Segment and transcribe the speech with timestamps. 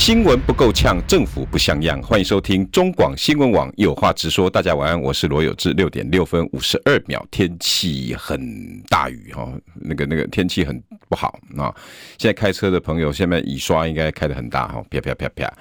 [0.00, 2.00] 新闻不够呛，政府不像样。
[2.00, 4.48] 欢迎收听中广新闻网有话直说。
[4.48, 5.74] 大家晚安，我是罗有志。
[5.74, 11.68] 六点六分五十二秒，天气很大雨哈，那个那个天气很不好啊。
[12.16, 15.52] 现在开车的朋友，现在雨刷应该开得很大哈，啪啪啪啪，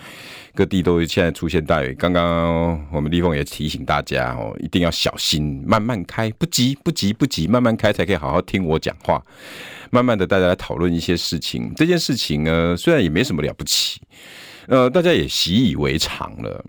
[0.56, 1.94] 各地都现在出现大雨。
[1.96, 9.22] 刚刚我们立峰也提醒大家哦，一定要小心，慢慢开，不急不急不急，慢慢开才可以好好听我讲话。
[9.92, 11.74] 慢慢的，大家来讨论一些事情。
[11.76, 14.02] 这件事情呢，虽然也没什么了不起，
[14.68, 16.64] 呃，大家也习以为常了。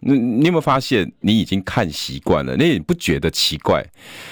[0.00, 3.82] 那你有没有发现，你已经看习惯了，你也不觉得奇怪？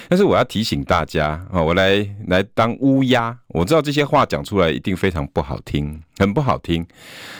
[0.07, 3.35] 但是我要提醒大家啊，我来来当乌鸦。
[3.47, 6.85] 我知道这些话讲出来一定非常不好听，很不好听。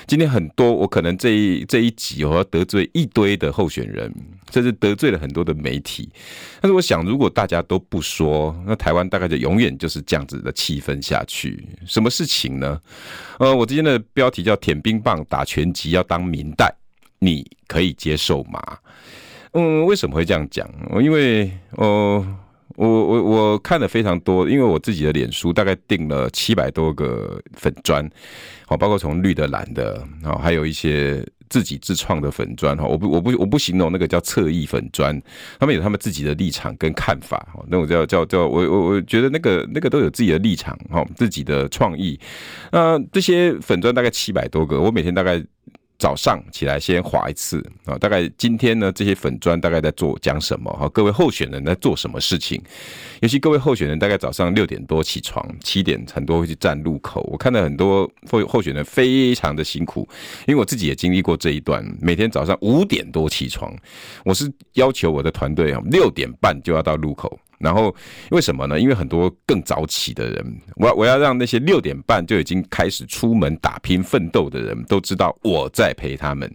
[0.07, 4.11] 今天很多，我可能这一这一集我要得罪一堆的候选人，
[4.53, 6.07] 甚至得罪了很多的媒体。
[6.61, 11.67] 但是我想，如果大家都不说，那台湾大概就永远就是这样子的气氛下去。
[11.87, 12.79] 什么事情呢？
[13.39, 16.71] 呃，我今天的标题叫“舔冰棒打拳击要当民代”。
[17.19, 18.61] 你可以接受吗？
[19.53, 20.69] 嗯，为什么会这样讲？
[21.01, 22.25] 因为，呃，
[22.75, 28.09] 我我我看了非常多，因为我自己的脸书大概订了七百多个粉砖，
[28.65, 35.21] 好，包括从绿的、蓝的，啊，还有一些自己自创的粉砖，哈，我不我不我不形容那个叫侧翼粉砖，
[35.59, 42.19] 他们有他们自己的立场跟看法，哈，那种叫叫叫，我我我觉得那个那个都有自己的立场，哈，自己的创意，
[42.71, 45.45] 那这些粉砖大概七百多个，我每天大概。
[46.03, 50.89] 早上起来先划一次啊，大概今天呢，这些粉砖大概在做讲什么哈？
[50.89, 52.61] 各位候选人在做什么事情？
[53.21, 57.21] 尤其各位候选人大概早上六点多起床，七点很多会去站路口。
[57.31, 60.05] 我看到很多候候选人非常的辛苦，
[60.45, 63.73] 因为我自己也经历过这一段，每天早上五点多起床，
[64.25, 67.39] 我是要求我的团队啊六点半就要到路口。
[67.63, 67.95] 然后
[68.31, 68.79] 为什么呢？
[68.79, 76.47] 因为很多更早起的人，我我要让那些六点半就已经开始出门打拼奋斗的人都知道我在陪他们，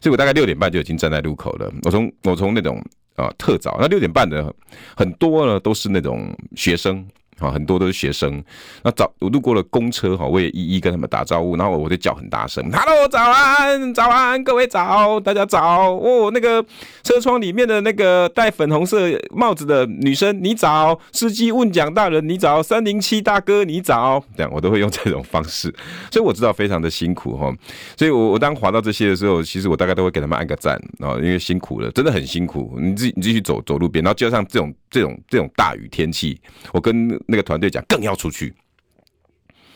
[0.00, 1.70] 所以我大概六点半就已经站在路口了。
[1.82, 2.82] 我从我从那种
[3.16, 4.52] 啊特早，那六点半的
[4.96, 7.06] 很多呢都是那种学生。
[7.38, 8.42] 啊，很多都是学生。
[8.82, 11.56] 那早我路过了公车哈，我也一一跟他们打招呼。
[11.56, 16.64] 然后我就叫很大声：“Hello，早安，早安，各位早，大家早。”哦，那个
[17.02, 24.22] 车窗里面的那个戴粉红色帽子的女生，你早；司机问讲大人，你早；三零七大哥，你早。
[24.36, 25.74] 这样我都会用这种方式，
[26.10, 27.52] 所以我知道非常的辛苦哈。
[27.96, 32.76] 所以我我当滑到这些的时候，其实我大概都会给他们按个赞啊，因为辛苦了，真的很辛苦。
[32.80, 36.40] 你自己你继续走走路边，然后加上这种这种这种大雨天气，
[36.72, 37.18] 我跟。
[37.26, 38.54] 那个团队讲更要出去，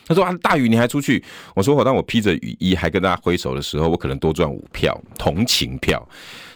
[0.05, 1.23] 他说啊，大雨你还出去？
[1.55, 6.07] 我说我当我披着雨衣还跟大家挥手的时候，我可能多赚五票同情票。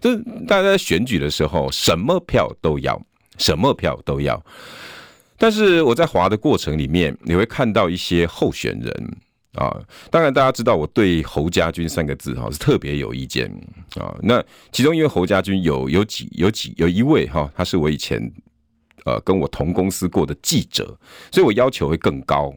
[0.02, 0.18] 就是
[0.48, 3.00] 大家在选举的时候，什么票都要，
[3.38, 4.44] 什么票都要。
[5.38, 9.18] 但是我在滑的过程里面，你会看到一些候选人
[9.54, 9.80] 啊。
[10.10, 13.48] 当然大家知道我对侯家军三个字哈是特别有意见
[13.96, 14.16] 啊。
[14.24, 18.34] 那其中因为侯家军有有几有几有一位哈，他是我以前。
[19.06, 20.98] 呃，跟我同公司过的记者，
[21.32, 22.54] 所以我要求会更高。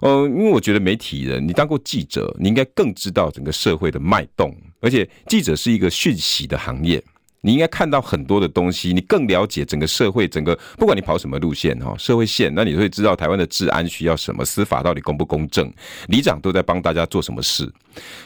[0.00, 7.02] 呃，因为我觉得媒体人，你当过记者，你应该更知道整个社会的脉动，而且记者是一个讯息的行业，
[7.40, 15.72] 你应该看到很多的东西，你更了解整个社会，整个不管你跑什么路线哈，社会线，那你会知道台湾的治安需要什么，司法到底公不公正，
[16.08, 17.72] 里长都在帮大家做什么事，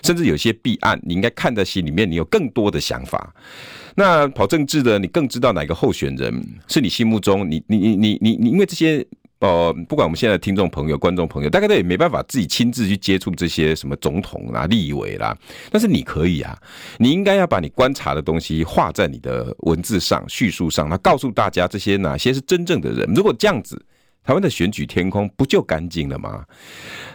[0.03, 3.33] 甚至有些弊案，你应该看在心里面，你有更多的想法。
[4.01, 9.07] 那跑政治的，你更知道哪个候选人是你心目中你你你你你你，因为这些
[9.41, 15.37] 呃，不管我们现在听众朋友、观众朋友，大概都也没办法自己亲自去接触这些什么总统啦、立委啦，
[15.71, 16.59] 但是你可以啊，
[16.97, 23.07] 你应该要把你观察的东西画在你的文字上、叙述上，那告诉大家这些哪些是真正的人。
[23.15, 23.83] 如果这样子，
[24.25, 26.43] 台湾的选举天空不就干净了吗？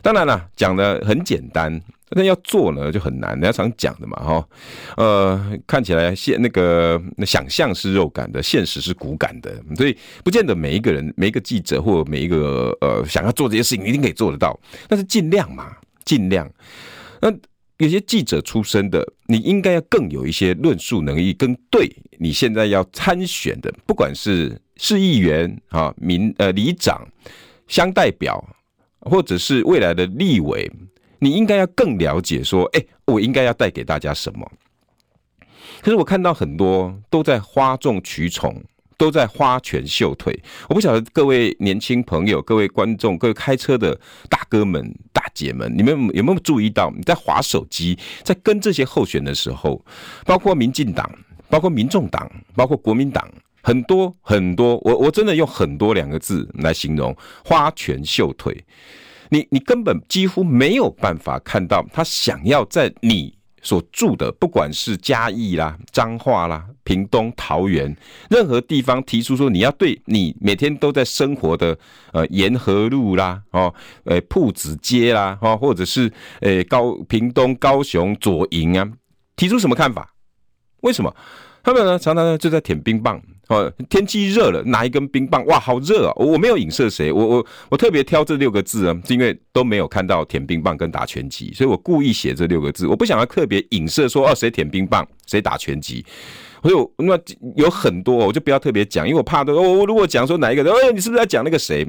[0.04, 1.82] 当然了，讲的很简单。
[2.12, 4.48] 那要做呢就很难，人家常讲的嘛，哈，
[4.96, 14.58] 呃，看起来现那个想象是肉感的，现实是骨感的，所以不见得每一个人、每一个记者或每一个呃想要做这些事情，一定可以做得到。
[14.88, 16.48] 但是尽量嘛，尽量。
[17.20, 17.34] 那
[17.78, 27.06] 有些记者出身的，你应该要更有一些论述能力，跟对你现在要参选的，不管是市议员啊、民呃里长、
[27.68, 28.42] 乡代表，
[29.00, 30.72] 或者是未来的立委。
[31.26, 34.48] 你应该要更了解，说，哎、我应该要带给大家什么？
[35.82, 38.64] 可是我看到很多都在哗众取宠，
[38.96, 40.40] 都在花拳绣腿。
[40.70, 44.00] 我不晓得各位年轻朋友、各位观众、各位开车的
[44.30, 49.84] 大哥们、大姐们，你们有没有注意到，你在划手机，在跟这些候选的时候，
[50.28, 51.10] 包括民进党、
[51.50, 53.28] 包括民众党、包括国民党，
[53.64, 58.64] 很多很多，我我真的用很多两个字来形容花拳绣腿。
[59.30, 67.96] 你你根本几乎没有办法看到他想要在你所住的，不管是嘉义啦、彰化啦、屏东、桃园，
[68.30, 71.76] 任何地方提出说你要对你每天都在生活的
[72.14, 73.74] 呃沿河路啦、哦
[74.04, 76.12] 呃铺子街啦、哦或者是
[76.42, 78.88] 呃高屏东高雄左营啊，
[79.36, 80.14] 提出什么看法？
[80.82, 81.16] 为什么？
[81.64, 83.20] 他们呢常常呢就在舔冰棒。
[83.48, 86.14] 哦，天气热了，拿一根冰棒，哇，好热啊！
[86.16, 96.04] 我没有影射谁，我我我特别挑这六个字啊，是因为都没有看到舔冰棒跟打拳击，所以我故意写这六个字，我不想要特别影射说哦，谁舔冰棒，谁打拳击，
[96.64, 97.20] 所以那
[97.56, 99.54] 有很多，我就不要特别讲，因为我怕的。
[99.54, 101.88] 我如果讲说哪一个人，哎，你是不是在讲那个谁？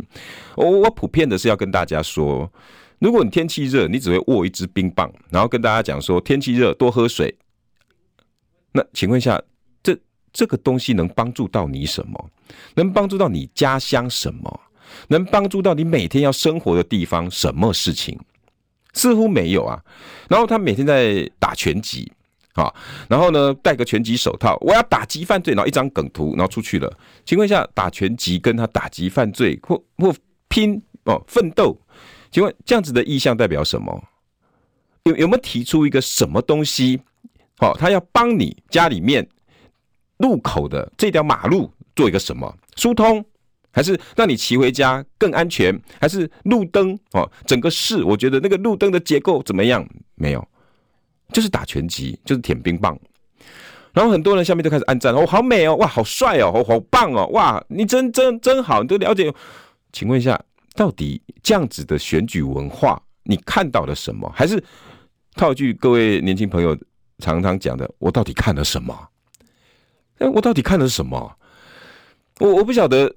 [0.57, 2.53] 我我普遍的是要跟大家说，
[2.99, 7.35] 如果你天气热，你只会握一支冰棒，然后跟大家讲说天气热多喝水，
[8.73, 9.41] 那请问一下。
[10.37, 12.31] 这个东西能帮助到你什么？
[12.75, 14.61] 能帮助到你家乡什么？
[15.09, 18.19] 能帮助到你每天要生活的地方什么事情？
[18.93, 19.83] 似乎没有啊。
[20.29, 22.13] 然后他每天在打拳击
[22.53, 22.71] 啊，
[23.09, 26.93] 然后呢戴个拳击手套，我要打击犯罪，然后一张梗图，然后出去了。
[27.25, 30.15] 请问一下，打拳击跟他打击犯罪或或
[30.49, 31.75] 拼哦奋斗，
[32.31, 34.05] 请问这样子的意向代表什么？
[35.05, 37.01] 有有没有提出一个什么东西？
[37.57, 39.27] 好，他要帮你家里面。
[40.19, 43.25] 路口的这条马路做一个什么疏通，
[43.73, 45.79] 还是让你骑回家更安全？
[46.01, 47.31] 还是路灯哦？
[47.47, 49.87] 整个市我觉得那个路灯的结构怎么样？
[50.15, 50.49] 没有，
[51.33, 52.99] 就是打拳击，就是舔冰棒。
[53.93, 59.33] 然后很多人下面就开始按赞哦，好美哦，哇，好帅哦，好好棒哦，哇，你真真真好，你都了解。
[59.93, 60.39] 请问一下，
[60.75, 64.31] 到底这样子的选举文化，你看到了什么？
[64.35, 64.63] 还是
[65.35, 66.77] 套句各位年轻朋友
[67.21, 68.95] 常常讲的，我到底看了什么？
[70.19, 71.37] 哎，我到底看的是什么？
[72.39, 73.15] 我我不晓得，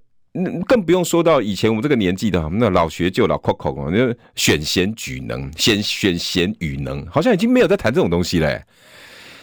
[0.65, 8.63] 更不用说到以前我们这个年纪的，那老学究老 Coco 啊，那选贤举能，先选贤与能，好像已经没有在谈这种东西嘞。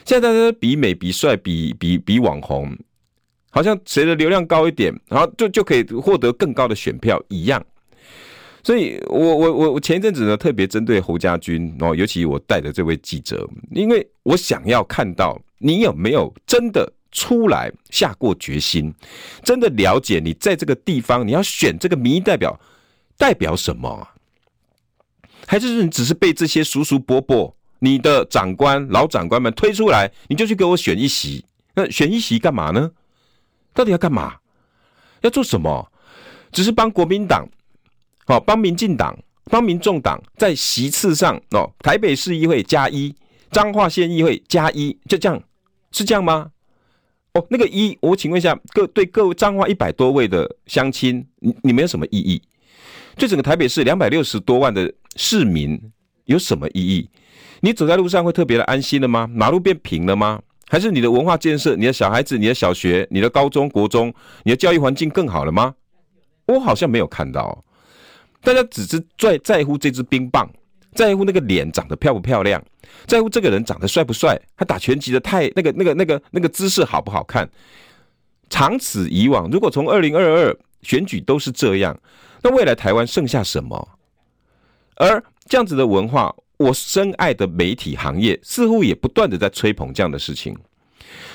[0.05, 2.75] 现在大家比美、比帅、比比比网红，
[3.51, 7.63] 好像谁的流量高一点，然后就就可以获得更高的选票一样。
[8.63, 16.91] 所以我我我我前一阵子呢，特别针对侯家军哦，尤其我带的这位记者，因为我想要看到你有没有真的。
[17.17, 18.95] 出来下过决心，
[19.43, 22.61] 真的了解你在这个地方，你要选这个民意代表
[23.17, 24.07] 代表什么？
[25.47, 31.43] 还是你只是被这些叔叔伯伯、你的长官、老长官们推出来，你就去给我选一席？
[31.75, 32.91] 那选一席干嘛呢？
[33.73, 34.37] 到底要干嘛？
[35.23, 35.91] 要做什么？
[36.53, 37.49] 只是帮国民党，
[38.27, 43.15] 哦，帮民进党，帮民众党在席次上哦，台北市议会加一，
[43.51, 45.43] 彰化县议会加一，就这样，
[45.93, 46.51] 是这样吗？
[47.37, 52.41] 哦，那个一，我请问一下，各对各位彰化一百多位的乡亲，你你们有什么意义？
[53.15, 55.79] 对整个台北市两百六十多万的市民
[56.25, 57.11] 有什么意义？
[57.61, 59.29] 你走在路上会特别的安心了吗？
[59.31, 60.41] 马路变平了吗？
[60.69, 64.13] 还是你的文化建设、你的小孩子、你的小学、你的高中国中、
[64.43, 65.75] 你的教育环境更好了吗？
[66.47, 67.63] 我好像没有看到，
[68.41, 70.51] 大家只是在在乎这支冰棒。
[70.97, 72.61] 在乎那个脸长得漂不漂亮，
[73.07, 77.49] 在乎这个人长得帅不帅，他打拳击的太那个那个那个那个姿势好不好看？
[78.49, 81.97] 长此以往，如果从二零二二选举都是这样，
[82.43, 83.89] 那未来台湾剩下什么？
[84.95, 90.57] 而这样子的文化，我深爱的媒体行业似乎也不断的在吹捧这样的事情。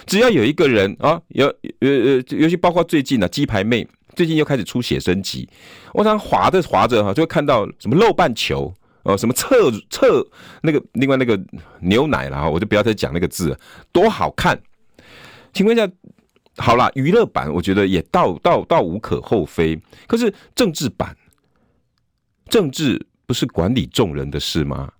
[0.05, 1.45] 只要有一个人啊，有
[1.79, 5.47] 呃呃，尤其包括最近呢、啊，鸡排妹最近又开始出写真集，
[5.93, 8.73] 我常滑着滑着哈，就会看到什么露半球。
[9.03, 10.25] 哦，什么厕厕
[10.61, 11.39] 那个另外那个
[11.79, 13.57] 牛奶啦，我就不要再讲那个字，
[13.91, 14.61] 多好看！
[15.53, 15.89] 请问一下，
[16.57, 21.15] 好啦，娱乐版我觉得也倒倒倒无可厚非，可是政治版，
[22.47, 24.91] 政治不是管理众人的事吗？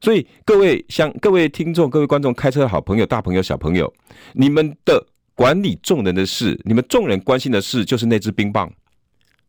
[0.00, 3.92] 所以各位像各位听众、各位观众、开车的好朋友、大朋友、小朋友，
[4.34, 8.70] 你们的管理众人的事，你们众人关心的事，就是那支冰棒，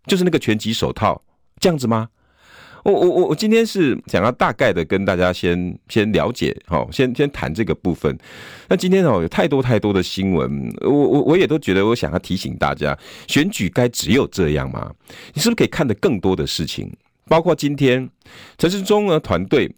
[0.06, 1.22] 就是那个拳击手套，
[1.60, 2.08] 这样子吗？
[2.88, 8.18] 我我我我今天是想要大概的跟大家先先了解，好，先先谈这个部分。
[8.70, 14.90] 那今天哦有太多太多的新闻，我我我也都觉得我想要提醒大家，选举该只有这样吗？
[15.34, 16.90] 你是不是可以看得更多的事情？
[17.26, 18.10] 包括今天
[18.58, 19.70] 陈世忠呢团队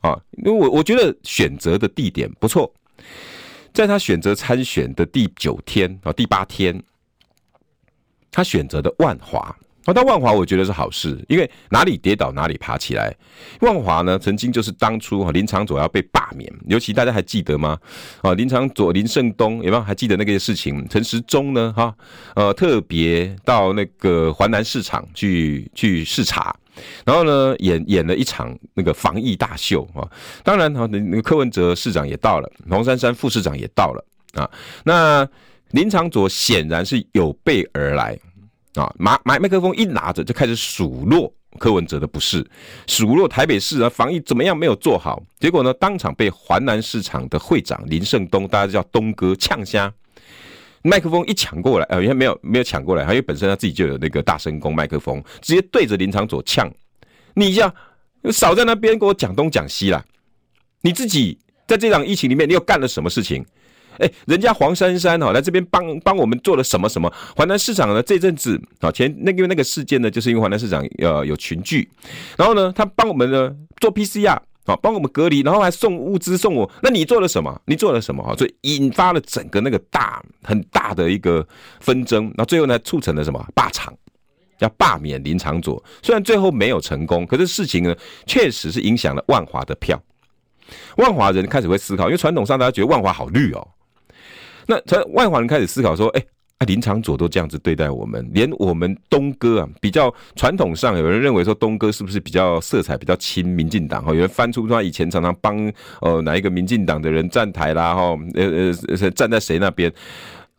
[0.00, 2.72] 啊，因为我我觉得选择的地点不错，
[3.72, 6.80] 在他选择参选的第九天啊第八天，
[8.30, 9.56] 他选择的万华。
[9.84, 13.14] 啊，到万华我觉得是好事，因为哪里跌倒哪里爬起来。
[13.60, 17.78] 万华呢，曾经就是当初哈林长佐要被罢免，尤其大家还记得吗？
[18.22, 20.86] 啊，林长佐、林胜东有没有还记得那个事情？
[20.88, 21.72] 陈时中呢？
[21.76, 21.94] 哈，
[22.34, 26.56] 呃，特别到那个环南市场去去视察，
[27.04, 30.08] 然后呢，演演了一场那个防疫大秀啊。
[30.42, 34.50] 当然哈，那个柯文哲市长也到了，黄珊珊副市长也到了啊。
[34.84, 35.28] 那
[35.72, 38.18] 林长佐显然是有备而来。
[38.74, 42.44] 啊，麦麦麦克风一拿着就开始数落柯文哲的不是，
[42.86, 49.92] 数落台北市啊防疫怎么样没有做好，结果呢，当场被环南市场的会长林胜东，大家叫东哥呛瞎，
[50.82, 56.68] 麦克风一抢过来，呃，因为没有没有抢过来，因为本身他自己就有那个大声公麦克风，直接对着林昶佐呛，
[57.34, 57.72] 你一下
[58.32, 60.04] 少在那边给我讲东讲西啦，
[60.80, 61.38] 你自己
[61.68, 63.46] 在这场疫情里面你又干了什么事情？
[63.98, 67.12] 哎，人家黄珊珊哈来这边帮帮我们做了什么什么？
[67.36, 68.02] 环南市场呢？
[68.02, 71.88] 这阵子啊，前那个那个事件呢，就是因为环南市场呃有群聚，
[72.36, 76.70] 然后呢，他帮我们呢做 PCR 啊，帮我们隔离，然后还送物资送我。
[76.82, 77.60] 那你做了什么？
[77.66, 78.22] 你做了什么？
[78.22, 81.46] 哈，所以引发了整个那个大很大的一个
[81.80, 83.46] 纷争，然后最后呢，促成了什么？
[83.54, 83.94] 罢场，
[84.58, 85.82] 要罢免林长佐。
[86.02, 87.94] 虽然最后没有成功，可是事情呢，
[88.26, 90.02] 确实是影响了万华的票。
[90.96, 93.68] 万华人开始会思考，因为传统上大家觉得万华好绿哦。
[94.66, 96.24] 那从外华人开始思考说，哎，
[96.58, 104.12] 啊林昶佐都这样子对待我们，连我们东哥啊，比较传统上有人认为说东哥是不是比较色彩比较亲民进党哈？
[104.12, 109.92] 有人翻出他以前常常帮呃哪一个民进党的人站台啦哈，呃呃站在谁那边？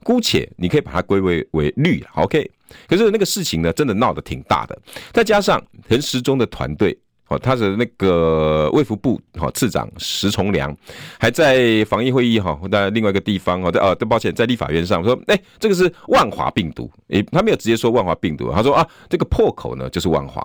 [0.03, 2.51] 姑且你可以把它归为为绿，OK。
[2.87, 4.77] 可是那个事情呢，真的闹得挺大的，
[5.11, 5.59] 再加上
[5.89, 6.95] 陈时中的团队。
[7.27, 10.75] 哦，他的那个卫福部哈次长石崇良，
[11.19, 20.41] 还在防疫会议哈，在另外一个地方哦，在呃，抱歉，在立法院上说，哎，这个是万华病毒，诶，他没有直接说万华病毒，他说啊，这个破口呢就是万华，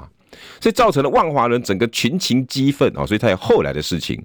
[0.58, 4.18] 所以造成了万华人整个群情激愤啊，所以他有后来的事情。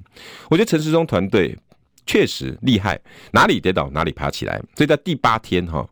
[0.50, 1.57] 我觉得陈时中团队
[2.05, 2.97] 确实厉害，
[3.31, 5.85] 哪里跌倒哪里爬起来，所以在第八天哈。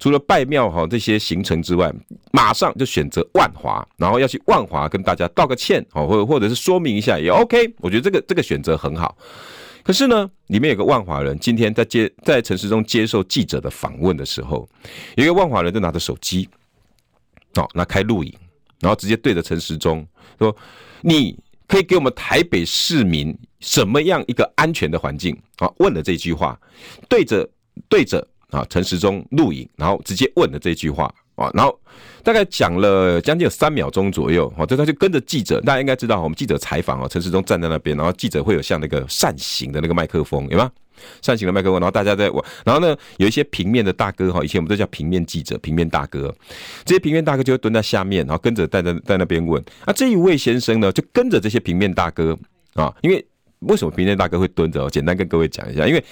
[0.00, 1.92] 除了拜庙哈这些行程之外，
[2.32, 7.72] 马上就选择万华，然后要去万华跟大家道个歉哦，或或者是说明一下也 OK。
[7.80, 9.16] 我觉得这个这个选择很好。
[9.82, 14.66] 可是呢，里面有个万华人，今天在接在陈时中接受记者的访问的时候，
[15.16, 16.48] 有一个万华人就拿着手机，
[17.56, 18.32] 哦，那开录影，
[18.80, 20.06] 然后直接对着陈时中
[20.38, 20.54] 说
[21.02, 21.38] ：“你
[21.68, 26.58] 可以给我们台北市民什么样一个安全的环境？”啊，问了这句话，
[27.06, 27.46] 对着
[27.86, 28.26] 对着。
[28.50, 31.78] 啊，陈时中录影，然后直接问了这句话啊，然后
[32.22, 40.70] 大概讲了将近有三秒钟左右，哦，这他就跟着记者，大家应该知道，我们记者采访哦，陈时中站在那边，然后记者会有像那个扇形的那个麦克风，有吗？
[41.22, 46.34] 扇形的麦克风，然后大家在问，然后呢，有一些平面的大哥哈，以前我们都叫平面记者、平面大哥，
[46.84, 52.36] 这些平面大哥就会蹲在下面，然后跟着在在在那边问，啊，这一位先生呢，就跟着这些平面大哥
[52.74, 53.24] 啊，因为
[53.60, 54.90] 为什么平面大哥会蹲着？
[54.90, 56.04] 简单跟各位讲一下，因为。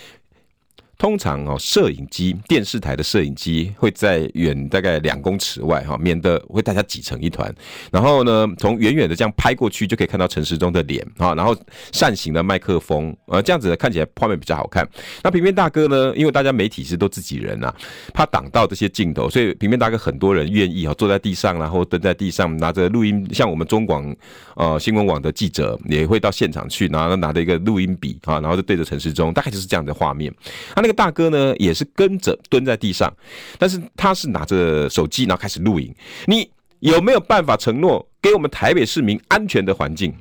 [0.98, 7.54] 通常哦，摄影机、电视台的摄影机会在远大概两公尺外哈，免得会大家挤成一团。
[7.92, 11.36] 然后呢，从远远的这样拍过去，就可以看到陈时中的脸啊。
[11.36, 11.56] 然后
[11.92, 14.86] 扇形的麦克风，呃，这样子看起来画面比较好看。
[15.22, 17.72] 那平面大哥呢，因为大家媒体是都自己人呐，
[18.12, 24.12] 怕挡到这些镜头，所以平面大哥很多人愿意哈坐在地上，然后蹲在地上拿着录音，像我们中广
[24.56, 30.32] 呃新闻网的记者也会到现场去，然后拿着一个录音笔啊，然后就对着陈时中，大概就是这样的画面。
[30.74, 33.14] 啊那这个大哥呢，也是跟着蹲在地上，
[33.58, 35.94] 但是他是拿着手机，然后开始录影。
[36.24, 40.14] 你有没有办法承诺给我们台北市民安全的环境？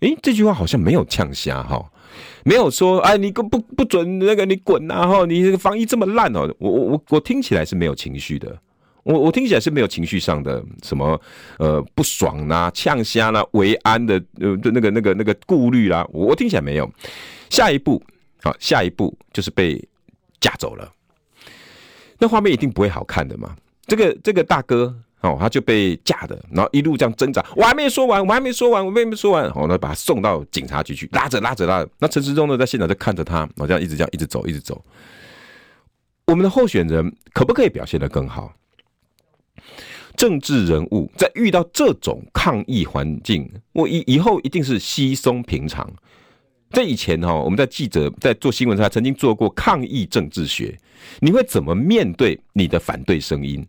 [0.00, 1.82] 诶，这句话好像没有呛瞎哈，
[2.44, 8.54] 没有说哎，你不不不准那个你滚呐哈，你这个防疫这么烂哦，我我我我听起来是没有情绪的，
[9.04, 11.18] 我我听起来是没有情绪上的什么
[11.56, 16.86] 呃不爽呐、呛瞎啦、维安的呃那个那个那个顾虑啦，我我听起来没有。
[17.48, 18.02] 下一步。
[18.42, 19.80] 好，下一步就是被
[20.40, 20.92] 架走了，
[22.18, 23.56] 那画面一定不会好看的嘛。
[23.86, 31.90] 这个这个大哥哦，他就被架的，然后一路这样挣扎，我还没说完，我还没说完，我还没说完，然后呢把他送到警察局去，拉着拉着拉着。
[32.00, 34.84] 那陈时中呢在现场就看着他，然后这样一直这样一直走一直走。
[36.26, 38.52] 我们的候选人可不可以表现得更好？
[40.16, 45.88] 政治人物在遇到这种抗议环境，我以以后一定是稀松平常。
[46.72, 50.76] 在以前哈，我们在记者在做新闻时，曾经做过抗议政治学。
[51.20, 53.64] 你会怎么面对你的反对声音？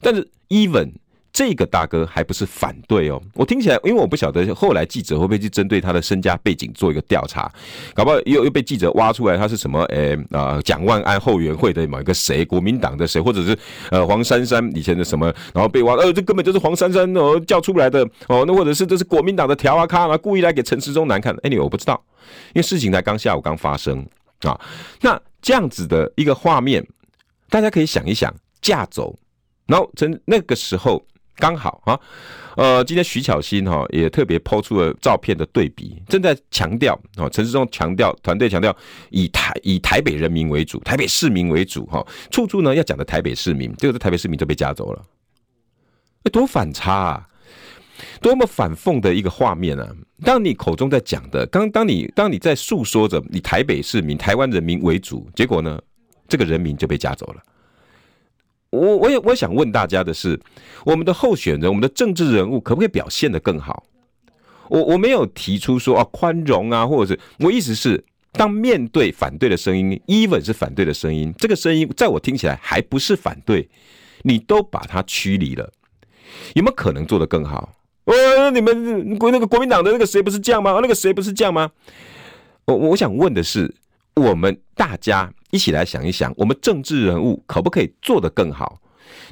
[0.00, 0.92] 但是，even
[1.34, 3.20] 这个大哥还不是反对哦。
[3.34, 7.52] 我听起来，因为我不晓得后来记者会不会去针对他的身家背景做一个调查，
[7.92, 9.82] 搞不好又又被记者挖出来他是什么？
[9.86, 13.58] 诶啊，蒋万安后援会的某一个谁，国民党的谁，或者是
[13.90, 21.36] 呃黄珊珊以前的什么，然后被挖，呃，这根本就是黄珊珊哦叫出来的哦，那或者是这是国民党的条啊咖啊，故意来给陈时中难看。
[21.42, 22.00] 哎，你我不知道，
[22.52, 24.06] 因为事情才刚下午刚发生
[24.42, 24.56] 啊。
[25.00, 26.86] 那这样子的一个画面，
[27.50, 29.18] 大家可以想一想，架走，
[29.66, 31.04] 然后从那个时候。
[31.36, 31.98] 刚好啊，
[32.56, 38.74] 呃，今天徐巧芯哈也特别抛出了照片的对比，正在强调啊，陈时中强调，团队强调
[39.10, 45.02] 以台以台北人民为主，台北市民为主哈，处处呢要讲的台北市民，结果这台北市民就被夹走了，
[46.30, 47.28] 多反差啊，
[48.20, 49.88] 多么反讽的一个画面啊！
[50.24, 55.80] 当你口中在讲的，刚当你当你在诉说着以台北市民、台湾人民为主，结果呢，
[56.28, 57.42] 这个人民就被夹走了。
[58.74, 60.38] 我我也我想问大家的是，
[60.84, 63.84] 我们的候选人，我们的政治人物，可不可以表现得更好？
[64.68, 68.02] 我我没有提出说啊宽容啊，或者是我意思是，
[68.32, 73.68] 当面对反对的声音，even 是反对的声音，这个声音在我听起来还不是反对，
[74.22, 75.70] 你都把它驱离了，
[76.54, 77.72] 有没有可能做得更好？
[78.06, 80.78] 呃，你们国那个国民党的那个谁不是这样吗？
[80.82, 81.70] 那个谁不是这样吗？
[82.64, 83.72] 我我想问的是，
[84.16, 85.32] 我们大家。
[85.54, 88.76] 一起来想一想，我们政治人物可不可以做得更好？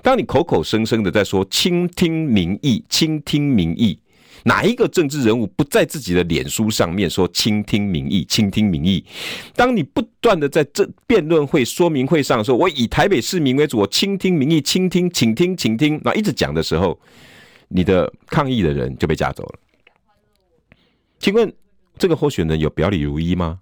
[0.03, 3.99] 当你口口声声的在说倾听民意、倾听民意，
[4.45, 9.05] 哪一个政治人物不在自己的脸书上面说倾听民意、倾听民意？
[9.57, 16.97] 当你不断的在这辩论会、说明会上说，我以台北市民为主，我倾听民意、倾听、倾听、倾听，那一直讲的时候，
[17.67, 19.59] 你的抗议的人就被架走了。
[21.19, 21.53] 请问
[21.99, 23.59] 这个候选人有表里如一吗？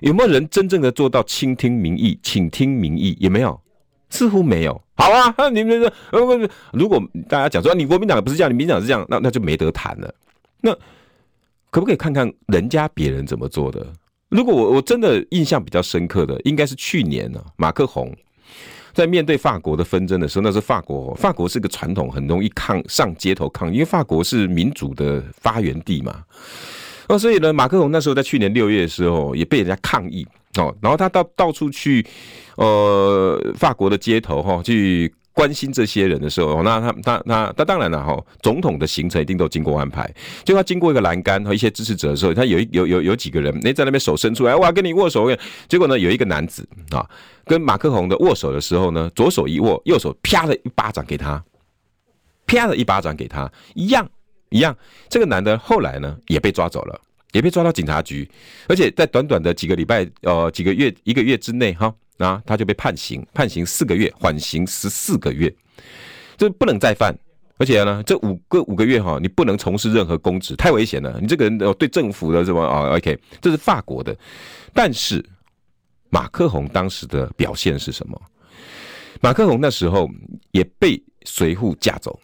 [0.00, 3.16] 有没有人真正的做到倾听民意、倾听民意？
[3.18, 3.60] 也没有，
[4.10, 4.80] 似乎没有。
[4.96, 5.92] 好啊，你们说，
[6.72, 10.14] 如果大家讲说你国民党不是这样，你民进党是这样，那那就没得谈了。
[10.60, 10.72] 那
[11.70, 13.86] 可不可以看看人家别人怎么做的？
[14.28, 18.12] 如果我我真的印象比较深刻的，应该是去年呢，马克宏
[18.92, 26.24] 在面对法国的纷争的时候，那是法国，法国是个传统很容易抗上街头抗，因为法国是民主的发源地嘛。
[27.08, 30.26] 哦，所以呢，马克龙那时候在去年六月的时候也被人家抗议
[30.58, 32.04] 哦，然后他到到处去，
[32.56, 40.10] 呃，法国的街头哈，去关心这些人的时候，那他他他他当然了哈，总统的行程一定都经过安排，
[40.44, 45.28] 就他经过一个栏杆和一些支持者的时候，他有一有有有几个人，哎，在那边手伸出来，哇，跟你握手，
[45.68, 47.06] 结果呢，有一个男子啊，
[47.44, 51.44] 跟马克龙的握手的时候呢，左手一握，右手啪的一巴掌给他，
[52.46, 54.08] 啪的一巴掌给他，一样。
[54.50, 54.76] 一样，
[55.08, 57.00] 这个男的后来呢也被抓走了，
[57.32, 58.28] 也被抓到警察局，
[58.68, 65.52] 而且在短短的几个礼拜，呃，几个月，一个月之内，哈，啊，他就被判刑，判刑四个月，缓刑十四个月，
[66.36, 67.12] 这不能再犯，
[67.58, 74.16] 而且呢，这五个五个月哈，你不能从事任何公职，太危险了，你这个人哦对政府的什么啊？OK，这是法国的，
[74.72, 75.24] 但是
[76.08, 78.18] 马克宏当时的表现是什么？
[79.20, 80.08] 马克宏那时候
[80.52, 82.18] 也被随扈架走，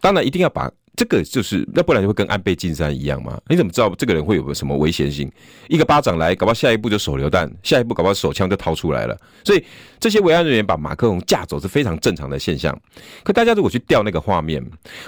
[0.00, 0.68] 当然一定要把。
[0.94, 3.40] 这个就是，那不然就会跟安倍晋三一样吗？
[3.48, 5.30] 你怎么知道这个人会有个什么危险性？
[5.68, 9.18] 一个巴掌来，搞不好下一步就手榴弹，下一步搞不好手枪就掏出来了。
[9.42, 9.64] 所以
[9.98, 12.78] 这些维安人员把马克龙架走是非常正常的现象。
[13.22, 14.62] 可大家如果去调那个画面，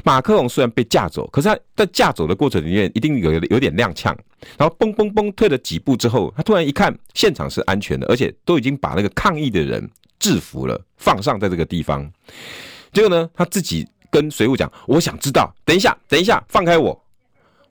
[0.04, 4.16] 马克龙虽然被架走，可是他在架走的过程里面一定有有点踉跄，
[4.56, 9.86] 然后嘣嘣嘣退了几步之后，他突然一看现场是安全的，而且都已经把那个抗议的人
[10.18, 12.10] 制服了，放上在这个地方。
[12.90, 13.86] 结果呢，他自己。
[14.14, 16.96] 跟随务讲，我想知道，等一下，等一下，放开我，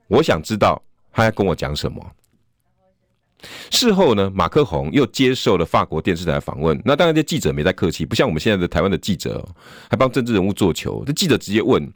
[0.10, 0.82] 我想知道
[1.13, 2.06] 他要跟我讲什么。
[3.71, 9.41] 事后呢，马克宏又接受了法国电视台的访问，那当然这记者没在客气，不像我们现在的台湾的记者，
[9.89, 11.01] 还帮政治人物做球。
[11.08, 11.89] 这记者直接问，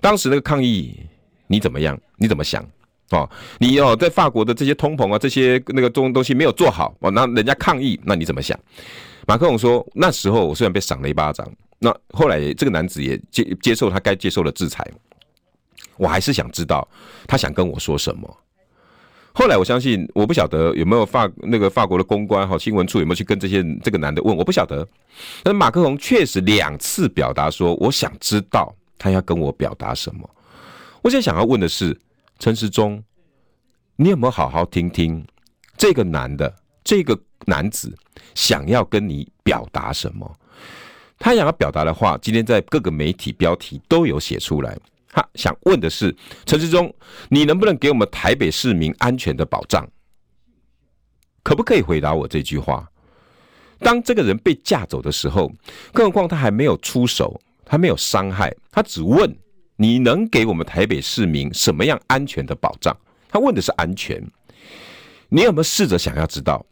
[0.00, 0.98] 当时那个抗议
[1.46, 2.00] 你怎么样？
[2.16, 2.66] 你怎么想？
[3.10, 8.58] 哦，你哦在法国的这些通膨啊，这些那个东东西没有做好哦，那人家抗议，那你怎么想？
[9.26, 11.46] 马克宏说，那时候我虽然被赏了一巴掌。
[11.82, 14.86] 那后来这个男子也接接受他该接受的制裁，
[15.96, 16.86] 我还是想知道
[17.26, 18.38] 他想跟我说什么。
[19.32, 24.86] 后来我相信，我不晓得有没有法那个法国的公关哈新闻处有没有去跟这些这个男的问，我不晓得。
[25.42, 30.28] 但马克龙确实两次表达说，我想知道他要跟我表达什么。
[31.00, 31.98] 我现在想要问的是，
[32.38, 33.02] 陈时中，
[33.96, 35.24] 你有没有好好听听
[35.78, 37.96] 这个男的这个男子
[38.34, 40.30] 想要跟你表达什么？
[41.20, 44.76] 他想要表达的话，今天在各个媒体标题都有写出来。
[45.12, 46.92] 他想问的是：陈志忠，
[47.28, 49.86] 你能不能给我们台北市民安全的保障？
[51.42, 52.88] 可不可以回答我这句话？
[53.80, 55.52] 当这个人被架走的时候，
[55.92, 59.30] 更何况他还没有出手，他没有伤害，他只问
[59.76, 62.96] 你能给我们台北市民什么样安全的保障？
[63.28, 64.22] 他问的是安全。
[65.28, 66.64] 你有没有试着想要知道？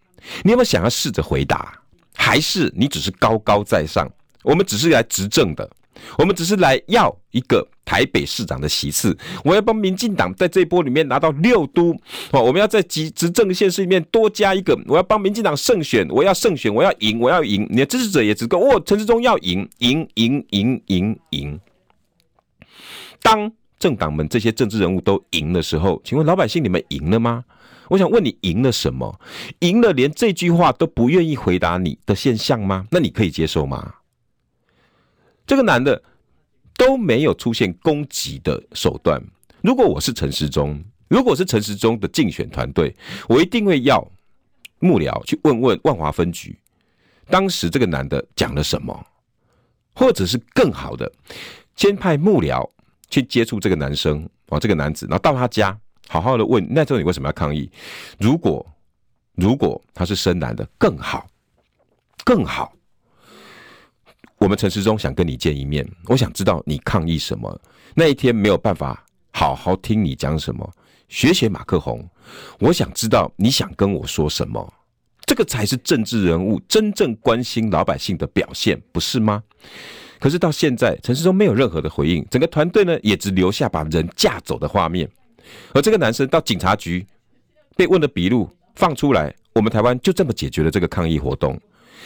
[0.42, 1.78] 你有没有想要试着回答？
[2.14, 4.10] 还是你只是高高在上？
[4.48, 5.70] 我们只是来执政的，
[6.16, 9.14] 我们只是来要一个台北市长的席次。
[9.44, 11.94] 我要帮民进党在这一波里面拿到六都
[12.30, 14.74] 哦，我们要在执执政县市里面多加一个。
[14.86, 17.66] 我要帮民进党胜选，我要胜选，我要赢，我要赢。
[17.68, 21.60] 你的支持者也只够哦，陈志忠要赢，赢，赢，赢，赢，赢。
[23.20, 27.44] 当政党们这些政治人物都赢的时候，请问老百姓你们赢了吗？
[27.88, 29.20] 我想问你赢了什么？
[29.58, 32.86] 赢了连这句话都不愿意回答你的现象吗？
[32.90, 33.92] 那你可以接受吗？
[35.48, 36.00] 这个男的
[36.76, 39.18] 都没有出现攻击的手段。
[39.62, 42.94] 如果我是陈时中，如果是陈时中的竞选团队，
[43.26, 44.06] 我一定会要
[44.78, 46.54] 幕僚去问问万华分局，
[47.30, 49.06] 当时这个男的讲了什么，
[49.94, 51.10] 或者是更好的，
[51.76, 52.68] 先派幕僚
[53.08, 55.76] 去接触这个男生啊，这个男子，然后到他家。
[56.10, 57.70] 好好的问，那时候你为什么要抗议？
[58.18, 58.64] 如果
[59.34, 61.26] 如果他是深蓝的，更好，
[62.22, 62.72] 更好。
[64.38, 67.60] 我们陈时中想跟你见一面，我想知道你抗议什么。
[67.94, 70.68] 那一天没有办法好好听你讲什么，
[71.08, 72.08] 学学马克宏，
[72.60, 74.72] 我想知道你想跟我说什么。
[75.26, 79.42] 这个才是政治人物真正关心老百姓的表现，不是吗？
[80.20, 85.08] 可是到现在，陈时中没有任何的回应，整个团队呢也只留下把人架走的画面。
[85.74, 87.04] 而这个男生到警察局
[87.76, 91.60] 被问的笔录放出来，我们台湾就这么解决了这个抗议活动。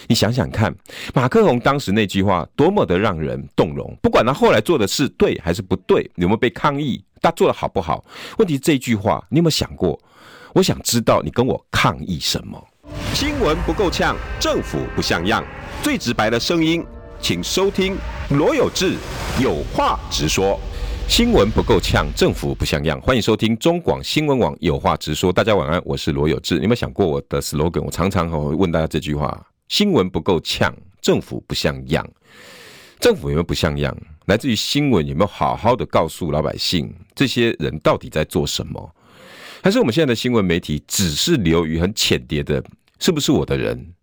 [0.08, 0.74] 你想想看，
[1.14, 3.96] 马克宏当时那句话多么的让人动容。
[4.02, 8.04] 不管他后来做的是对还是不对，有没有被抗议，他做的好不好？
[8.38, 9.98] 问题是这句话，你有没有想过？
[10.54, 12.62] 我想知道你跟我抗议什么？
[13.14, 15.44] 新闻不够呛，政府不像样，
[15.82, 16.84] 最直白的声音，
[17.20, 17.96] 请收听
[18.30, 18.96] 罗有志
[19.40, 20.60] 有话直说。
[21.08, 23.00] 新闻不够呛，政府不像样。
[23.00, 25.32] 欢迎收听中广新闻网，有话直说。
[25.32, 26.54] 大家晚安，我是罗有志。
[26.56, 27.82] 你有没有想过我的 slogan？
[27.82, 32.06] 我常常会问大家这句话：新闻不够呛，政府不像样。
[33.00, 33.96] 政府有没有不像样？
[34.26, 38.94] 来自于新闻有没有好好的告诉老百姓，这些人到底在做什么？
[39.62, 42.62] 还是我们现在的新闻媒体只是流于很浅碟的？
[42.98, 43.94] 是不是我的人？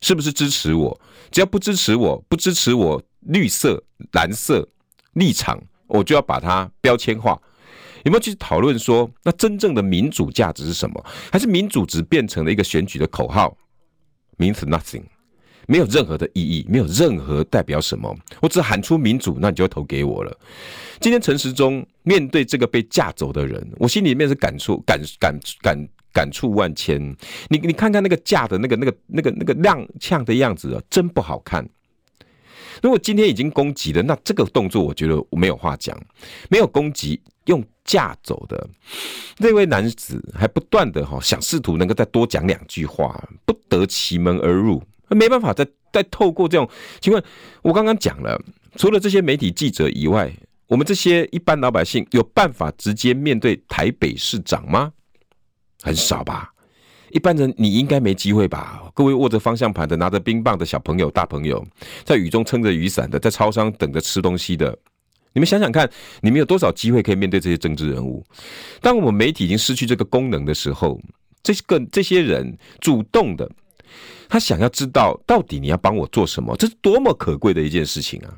[0.00, 0.98] 是不是支持我？
[1.30, 4.66] 只要不支持我，不支持我绿色、蓝色
[5.12, 5.62] 立场。
[5.88, 7.38] 我就要把它标签化，
[8.04, 11.04] 有没有去讨论说，那真正的民主价值是什么？
[11.30, 13.54] 还是民主只变成了一个选举的口号
[14.42, 15.04] ，means nothing，
[15.68, 18.12] 没有任何的意义，没有任何代表什么？
[18.40, 20.36] 我只喊出民主，那你就投给我了。
[21.00, 27.00] 今天陈时中面对这个被架走的人，我心里面是感触感感感感触万千。
[27.48, 31.64] 你你看看那个架的那个那个那个那个踉跄的样子啊，真不好看。
[32.82, 35.96] 如果今天已经攻击了，那这个动作我觉得我没有话讲。
[36.48, 38.68] 没有攻击，用架走的
[39.38, 46.68] 那位男子还不断的哈想试图能够再多讲两句话，不得其门而入，没办法再再透过这种
[47.00, 47.22] 请问，
[47.62, 48.40] 我刚刚讲了，
[48.76, 50.32] 除了这些媒体记者以外，
[50.68, 54.92] 我们这些一般老百姓有办法直接面对台北市长吗？
[55.82, 56.50] 很少吧。
[57.10, 58.90] 一般人你应该没机会吧？
[58.94, 61.62] 各位握着方向盘的、拿着冰棒的小朋友、大朋友，
[62.04, 64.74] 在雨中撑着雨伞的，在超商等着吃东西的，
[65.32, 65.90] 你们想想看，
[66.20, 68.24] 你们有多少机会可以面对这些政治人物？
[68.80, 71.00] 当我们媒体已经失去这个功能的时候，
[71.42, 73.50] 这个这些人主动的，
[74.28, 78.36] 他想要知道到底你要帮我做什么，这是多么可贵的一件事情啊！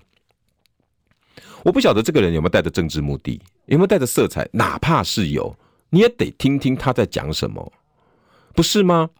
[1.64, 5.56] 我不晓得这个人有没有带着政治目的，有没有带着色彩，哪怕是有，
[5.90, 7.72] 你也得听听他在讲什么。
[8.54, 9.10] 不是吗？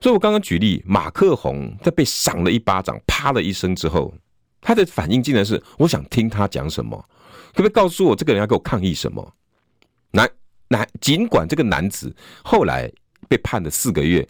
[0.00, 4.14] 所以我刚刚举例，马克宏在被赏了一巴掌，啪的一声之后，
[4.60, 6.96] 他的反应竟然是：我想听他讲什么，
[7.54, 9.34] 可不可以告诉我这个人要给我抗议什么？
[10.12, 10.28] 男
[10.68, 12.90] 男，尽管这个男子后来
[13.28, 14.28] 被判了四个月，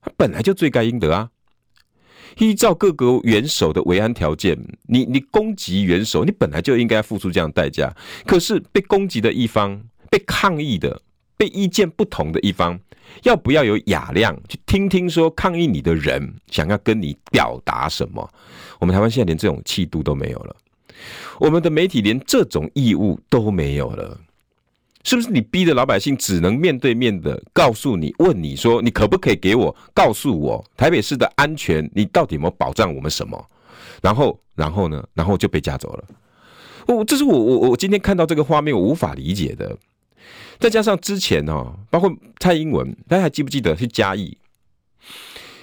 [0.00, 1.30] 他本来就罪该应得啊。
[2.38, 7.94] 依照各个元首的维安条件，你你攻击元首，你本来就应该付出这样代价。
[8.26, 11.02] 可是被攻击的一方，被抗议的。
[11.42, 12.78] 被意见不同的一方，
[13.24, 18.30] 要不要有雅量去听听说抗议你的人想要跟你表达什么？
[18.78, 20.54] 我们台湾现在连这种气度都没有了，
[21.40, 24.16] 我们的媒体连这种义务都没有了，
[25.02, 25.28] 是不是？
[25.30, 33.44] 你逼着老百姓只能面对面的告诉你，问你说，你可不可以给我告诉我台北市的安全，你到底有没有保障我们什么？
[34.00, 35.04] 然后，然后呢？
[35.12, 36.04] 然后就被架走了。
[36.86, 39.76] 我这是我我我今天看到这个画面，我无法理解的。
[40.58, 44.36] 再加上之前哦，包括蔡英文，大家还记不记得去嘉义，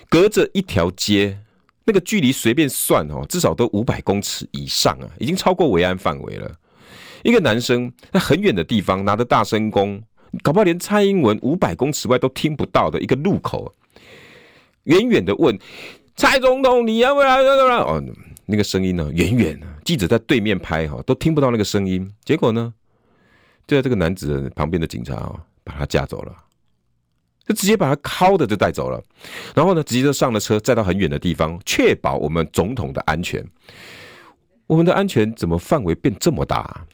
[0.09, 1.39] 隔着一条街，
[1.85, 6.51] 那个距离随便算哦，至少都五百公尺以上啊，已经超过维安范围了。
[7.23, 10.01] 一个男生在很远的地方拿着大声公，
[10.41, 13.73] 搞不好连蔡英文五百公尺外都听不到的一个路口，
[14.83, 15.57] 远远的问
[16.15, 17.37] 蔡总统，你要不要？
[17.85, 18.03] 哦，
[18.45, 22.09] 那个声音呢，远远的，记者在对面拍哈，都听不到那个声音。
[22.23, 22.73] 结果呢，
[23.69, 26.35] 就在这个男子旁边的警察啊，把他架走了。
[27.45, 29.03] 就直接把他铐的就带走了，
[29.55, 33.43] 然后呢，直接就上了车，载到很远的地方，确保我们总统的安全。
[34.65, 36.85] 我们的安全怎么范围变这么大啊？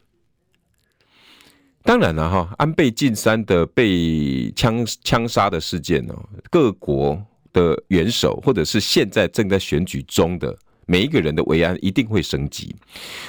[1.83, 6.15] 当然了哈，安倍晋三的被枪枪杀的事件哦，
[6.49, 7.21] 各国
[7.53, 10.57] 的元首或者是现在正在选举中的。
[10.85, 12.75] 每一个人的维安一定会升级，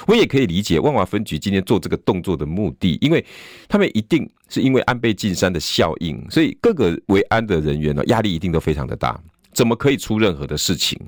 [0.07, 3.23] 我也可以理解万华分局今天做这个动作的目的，因为
[3.67, 9.19] 他们一定是因为安倍晋三的效应，所以各个维安的人员呢，压力一定都非常的大，
[9.53, 10.99] 怎么可以出任何的事情？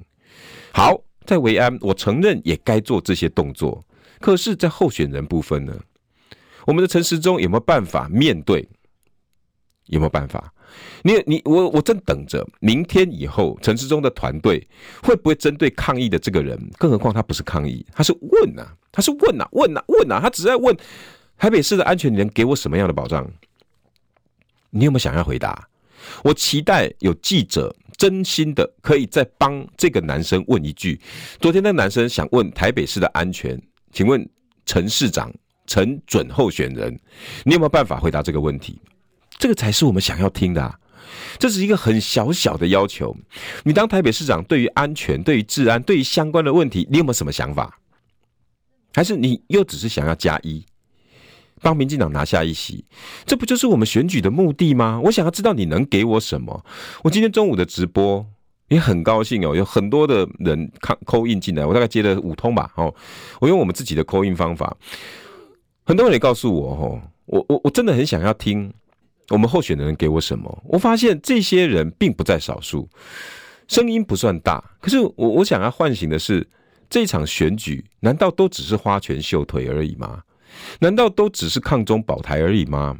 [0.72, 3.86] 好，在维安，我承认也该做这些动作，
[4.20, 5.74] 可是，在候选人部分呢，
[6.66, 8.68] 我们的陈时中有没有办法面对？
[9.86, 10.54] 有没有办法？
[11.03, 14.65] 你你我我正等着明天以后陈时中的团队
[15.01, 16.60] 会不会针对抗议的这个人？
[16.77, 20.75] 更何况他不是抗议，他是问呐、啊，他是问呐、啊，问呐、啊，问呐、啊，他只在问
[21.38, 23.29] 台北市的安全，你能给我什么样的保障？
[24.69, 25.67] 你有没有想要回答？
[26.23, 30.99] 我期待有记者真心的可以再帮这个男生问一句：
[31.39, 34.27] 昨天那男生想问台北市的安全，请问
[34.65, 35.34] 陈市长、
[35.67, 36.97] 陈准候选人，
[37.43, 38.79] 你有没有办法回答这个问题？
[39.39, 40.78] 这个才是我们想要听的啊，
[41.39, 43.15] 这是一个很小小的要求。
[43.63, 47.80] 你当台北市长，对于安全、对于治安、对于相关的问题，你有没有什么想法？
[48.93, 50.65] 还是你又只是想要加一，
[51.62, 52.84] 帮民进党拿下一席？
[53.25, 54.99] 这不就是我们选举的目的吗？
[55.06, 56.65] 我想要知道你能给我什么。
[57.04, 58.25] 我今天中午的直播
[58.67, 62.69] 也很高兴哦，有很多的人看扣印进来，我大概接了五通吧。
[62.75, 62.93] 哦，
[63.39, 64.75] 我用我们自己的扣印方法，
[65.86, 68.73] 很多人也告诉我，哦，我我我真的很想要听。
[69.30, 70.63] 我们候选的人给我什么？
[70.65, 72.89] 我发现这些人并不在少数，
[73.68, 76.48] 声音不算大，可是我我想要唤醒的是，
[76.89, 80.24] 这场选举难道都只是花拳绣腿而已吗？
[80.80, 82.98] 难道都只是抗中保台而已吗？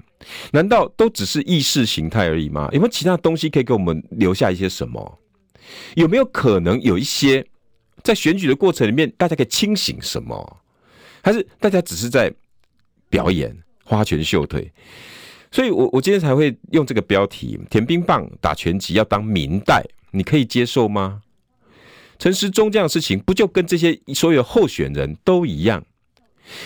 [0.52, 2.70] 难道都只是意识形态而已吗？
[2.72, 5.20] 有没有其他东西可以给我们留下一些什么？
[5.96, 7.46] 有没有可能有一些
[8.04, 10.58] 在选举的过程里面，大家可以清醒什么？
[11.24, 12.32] 还是大家只是在
[13.10, 14.72] 表演花拳绣腿？
[15.52, 21.22] 所以我，我今天才会用这个标题：舔冰棒打拳击要当民代，你可以接受吗？
[22.18, 25.84] 陈时中这样的事情，不就跟这些所有候选人都一样？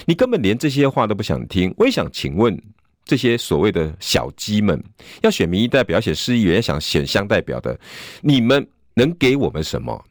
[0.05, 1.73] 你根本连这些话都不想听。
[1.77, 2.59] 我也想请问
[3.05, 4.83] 这些所谓的小鸡们，
[5.21, 7.79] 要选民意代表、选市议员、想选乡代表的，
[8.21, 10.03] 你们能给我们什么？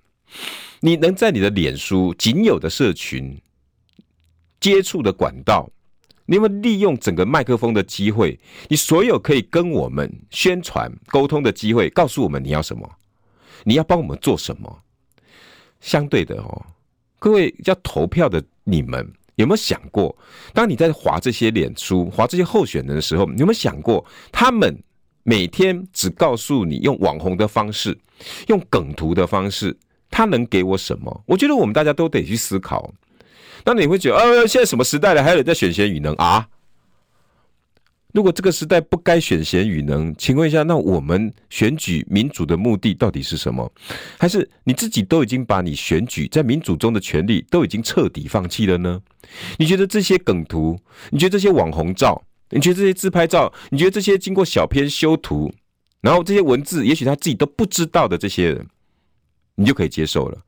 [0.80, 3.38] 你能在你的脸书仅有的社群
[4.60, 5.68] 接触的管道？
[6.32, 12.90] 你有没有利用整个麦克风的机会，你所有可以跟我们宣传沟通的机会，告诉我们你要什么，
[13.64, 14.82] 你要帮我们做什么？
[15.82, 16.64] 相对的哦，
[17.18, 20.16] 各位要投票的你们有没有想过，
[20.54, 24.74] 当你在划这些脸书、划这些候选人的时候，你有没有想过，他们
[25.24, 27.94] 每天只告诉你用网红的方式、
[28.46, 29.76] 用梗图的方式，
[30.10, 31.24] 他能给我什么？
[31.26, 32.90] 我觉得我们大家都得去思考。
[33.64, 36.48] 那你会觉得，呃，现在什么时代了，还有人在选贤与能啊？
[38.12, 43.72] 如果这个时代不该选贤与能，请问一下，那我们选举民主的目的到底是什么？
[44.18, 49.00] 还是你自己都已经把你选举在民主中的权利都已经彻底放弃了呢？
[49.56, 50.78] 你觉得这些梗图，
[51.10, 55.50] 你觉得这些网红照，你觉得这些自拍照，你觉得这些经过小编修图，
[56.02, 58.66] 然后这些文字，也许他自己都不知道的这些人，
[59.54, 60.38] 你就可以接受了？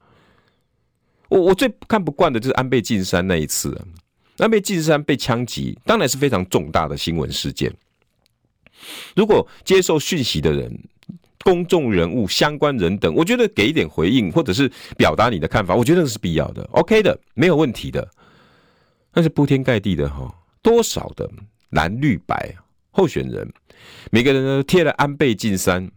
[1.29, 3.77] 我我最看不惯的就是安倍晋三那一次，
[4.39, 7.73] 安倍晋三被枪击，当然是非常重大的新闻事件。
[9.17, 10.79] 如果接受讯息的人、
[11.43, 18.07] 公众人物、相关人等，我觉得给一点回应，或者是表达你的看法，我觉得这是必要的，OK 的，没有问题的。
[19.13, 21.31] 但是铺天盖地的哈，多少的
[21.71, 22.55] 蓝绿白
[22.91, 23.51] 候选人，
[24.11, 25.91] 每个人都贴了安倍晋三，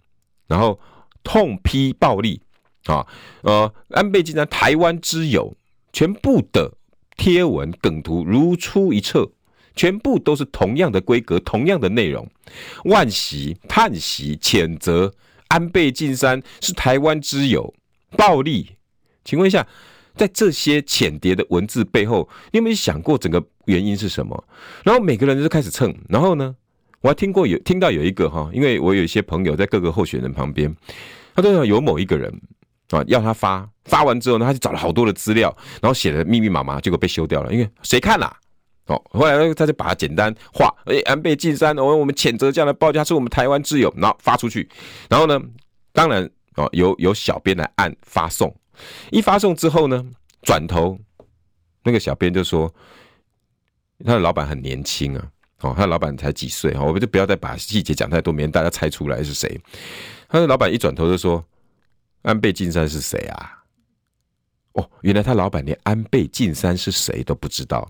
[0.48, 0.80] 然后
[1.24, 2.42] 痛批暴力。
[2.88, 3.06] 啊，
[3.42, 5.56] 呃，安倍晋三台湾之友，
[5.94, 6.72] 全部的
[7.18, 9.30] 贴文梗图如出一辙，
[9.76, 12.28] 全部都是同样的规格，同样的内容，
[12.86, 15.14] 惋惜、叹息、谴责
[15.50, 17.74] 安倍晋三是台湾之友，
[18.16, 18.70] 暴力。
[19.26, 19.68] 请问一下，
[20.16, 24.42] 在这些浅碟的文字背后，你有没有想过整个原因是什么？
[24.84, 26.56] 然后每个人就开始蹭，然后呢，
[27.02, 30.74] 我还听过有听到有一个哈，因为我有一些朋友在各个候选人旁边，
[31.36, 32.34] 他都有某一个人。
[32.90, 38.38] 啊，要他发，发完之后呢，他就找了好多的资料，然后写的密密麻麻，结果被修掉了，因为谁看啦？
[38.86, 44.70] 哦，后来他就把它简单化，哎，安倍晋三，我我们谴责这样的报价，是我们台湾之友，然后发出去，
[45.10, 45.38] 然后呢，
[45.92, 46.24] 当然
[46.56, 48.56] 哦，由由小编来按发送，
[49.12, 50.06] 一发送之后呢，
[50.44, 50.98] 转头
[51.84, 52.74] 那个小编就说，
[54.06, 55.28] 他的老板很年轻啊，
[55.60, 59.60] 哦，他的老板才几岁，我们就不要再把细节讲太多，免得大家猜出来是谁。
[60.30, 61.44] 他的老板一转头就说，
[62.28, 63.54] 安倍晋三是谁啊？
[64.74, 67.90] 哦，原来他老板连安倍晋三是谁都不知道，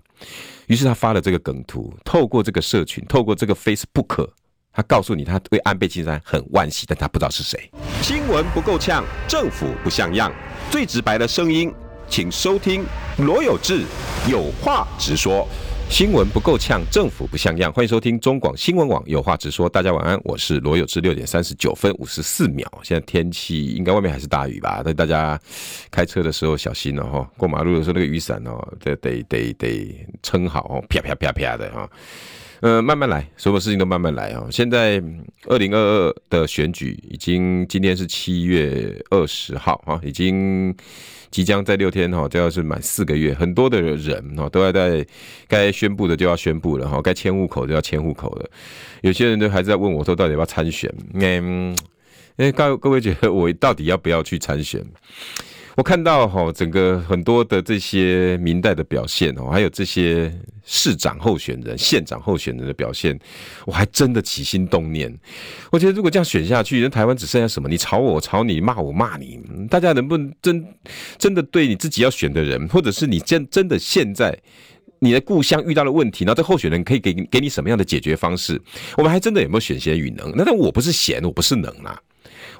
[0.68, 4.30] 于是他发了这个梗图，透过这个社群，透过这个 Facebook，
[4.72, 7.68] 他告诉你他对安倍晋三很惋惜，但他不知道是谁。
[8.00, 10.32] 新闻不够呛，政府不像样，
[10.70, 11.74] 最直白的声音，
[12.08, 12.84] 请收听
[13.18, 13.84] 罗有志
[14.30, 15.48] 有话直说。
[15.90, 17.72] 新闻不够呛，政府不像样。
[17.72, 19.68] 欢迎收听中广新闻网，有话直说。
[19.68, 21.00] 大家晚安，我是罗有志。
[21.00, 24.82] 六点三十九分五十四秒，现在天气应该外面还是大雨吧？
[24.84, 25.40] 那大家
[25.90, 27.28] 开车的时候小心了哈。
[27.36, 31.90] 过马路的时候那个雨伞哦，得得得得撑好哦，啪啪啪啪的哈。
[32.60, 34.48] 呃，慢慢来，所有事情都慢慢来哦。
[34.50, 35.02] 现在
[35.46, 40.74] 二零二二的选举已经，今天是七月二十号哈，已经。
[41.30, 45.06] 即将在六天哈，就要是满四个月，很多的人哈都要在
[45.46, 48.50] 该宣布的就要宣布了哈，该迁户口就要迁户口了。
[49.02, 50.90] 有些人都还在问我说，到底要不要参选？
[51.12, 51.76] 嗯，
[52.38, 54.82] 哎，各各位觉得我到底要不要去参选？
[55.78, 60.28] 我看到哈，整个很多的这些民代的表现哦，还有这些
[60.64, 63.16] 市长候选人、县长候选人的表现，
[63.64, 65.16] 我还真的起心动念。
[65.70, 67.68] 我觉得如果这样选下去，那台湾只剩下什么？
[67.68, 69.38] 你吵我，吵你；骂我，骂你。
[69.70, 70.66] 大家能不能真
[71.16, 74.36] 真的对你自己要选的人，或者是你真真的现在
[74.98, 78.60] 你的故乡遇到了问题，然后这候选人可以给给你什么样的解决方式？
[78.96, 80.32] 我们还真的有没有选贤与能？
[80.34, 81.96] 那但我不是贤，我不是能啊。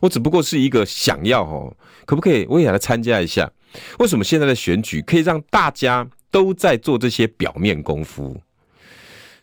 [0.01, 3.51] 我只不过是一个想要哦，可不可以我也来参加一下？
[3.99, 8.41] 为什么现在的选举可以让大家都在做这些表面功夫？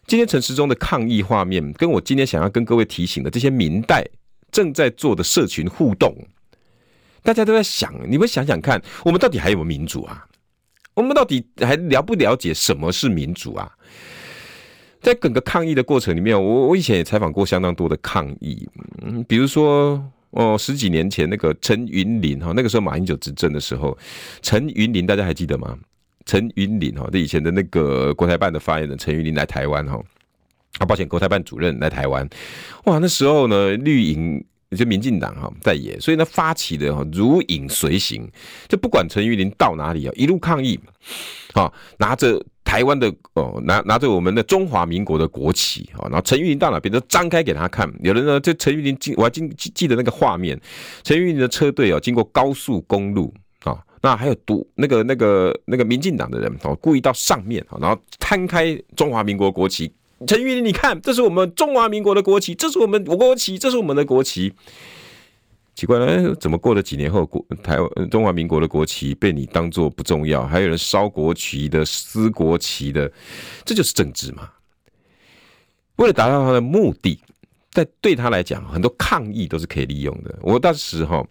[0.08, 4.04] 今天陈时中的抗议画面，跟我今天想要跟各位提醒的这些民代
[4.52, 6.16] 正在做的社群互动，
[7.22, 10.26] 大家都在想，你们想想看，我们到底还有没有民主啊？
[10.96, 13.72] 我们到底还了不了解什么是民主啊？
[15.02, 18.68] 在整个抗议的过程里面，我我以前也采访过相当多的抗议，
[19.04, 20.04] 嗯，比如说。
[20.36, 23.98] 哦，十几年前那个陈云林哈，那个时候马英九执政的时候，
[24.42, 25.78] 陈云林大家还记得吗？
[26.26, 29.98] 陈云林哈，这以前的那个国台办的发言人陈云林来台湾哈，
[30.80, 32.28] 啊，抱歉，国台办主任来台湾，
[32.84, 38.30] 哇，那时候呢，绿营就民进党哈在野，所以呢发起的哈如影随形，
[38.68, 40.78] 就不管陈云林到哪里啊，一路抗议，
[41.54, 42.46] 啊，拿着。
[42.66, 47.90] 台湾的哦，拿拿着我们的中华民国的国旗啊，然后陈玉林到哪边都张开给他看。
[48.02, 50.60] 有人呢，就陈玉林经我还记记得那个画面，
[51.04, 59.94] 陈玉林的车队哦，经过高速公路啊，那还有堵那个那个那个民进党的人哦，故意到上面啊，然后摊开中华民国国旗。
[60.26, 64.52] 陈玉林，你看，这是我们中华民国的国旗，这是我们国旗，这是我们的国旗。
[65.76, 70.48] 奇怪了，怎么过了几年后，国台湾中华民国的国旗被你当做不重要？
[70.48, 73.12] 还有人烧国旗的、撕国旗的，
[73.66, 74.50] 这就是政治嘛？
[75.98, 77.20] 为了达到他的目的，
[77.72, 80.34] 在对他来讲，很多抗议都是可以利用的。
[80.42, 81.22] 我当时哈，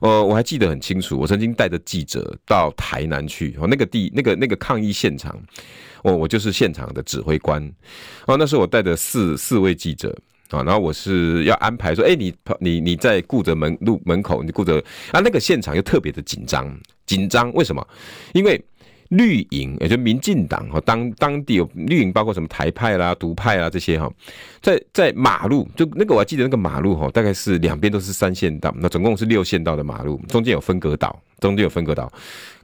[0.00, 5.36] 呃，我还记得很清楚，我曾经带着记者到台南去，哦，那个地，那个那个抗议现场，
[6.04, 7.60] 我我就是现场的指挥官，
[8.26, 10.16] 哦，那时候我带着四四位记者。
[10.50, 14.82] 啊，然后我是要安排说，哎，你你你在顾着门路门口，你顾着
[15.12, 16.74] 啊，那个现场又特别的紧张，
[17.06, 17.86] 紧张为什么？
[18.32, 18.62] 因为
[19.10, 24.10] 绿营，也就民进党哈，当当地有绿营，包括什么台派啦、独派啦这些哈，
[24.60, 32.12] 在在马路就那个我还记得那个马路哈，大概是两边都是三线道，那总共是六线道的马路，中间有分隔岛，中间有分隔岛，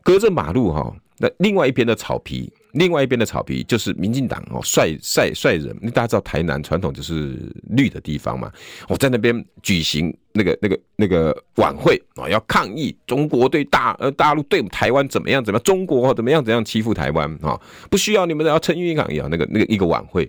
[0.03, 2.53] 隔着马路哈，那另外一边的草皮。
[2.75, 7.39] 另外一边的草皮就是民进党哦，率率率人，大家知道台南传统就是
[7.71, 8.51] 绿的地方嘛，
[8.89, 17.57] 我在那边举行那个那个那个晚会啊，要抗议中国对大呃大陆对台湾怎么样怎么样，中国怎么样怎样欺负台湾啊，
[17.89, 20.29] 不需要你们的要陈云林抗议啊，那个那个一个晚会，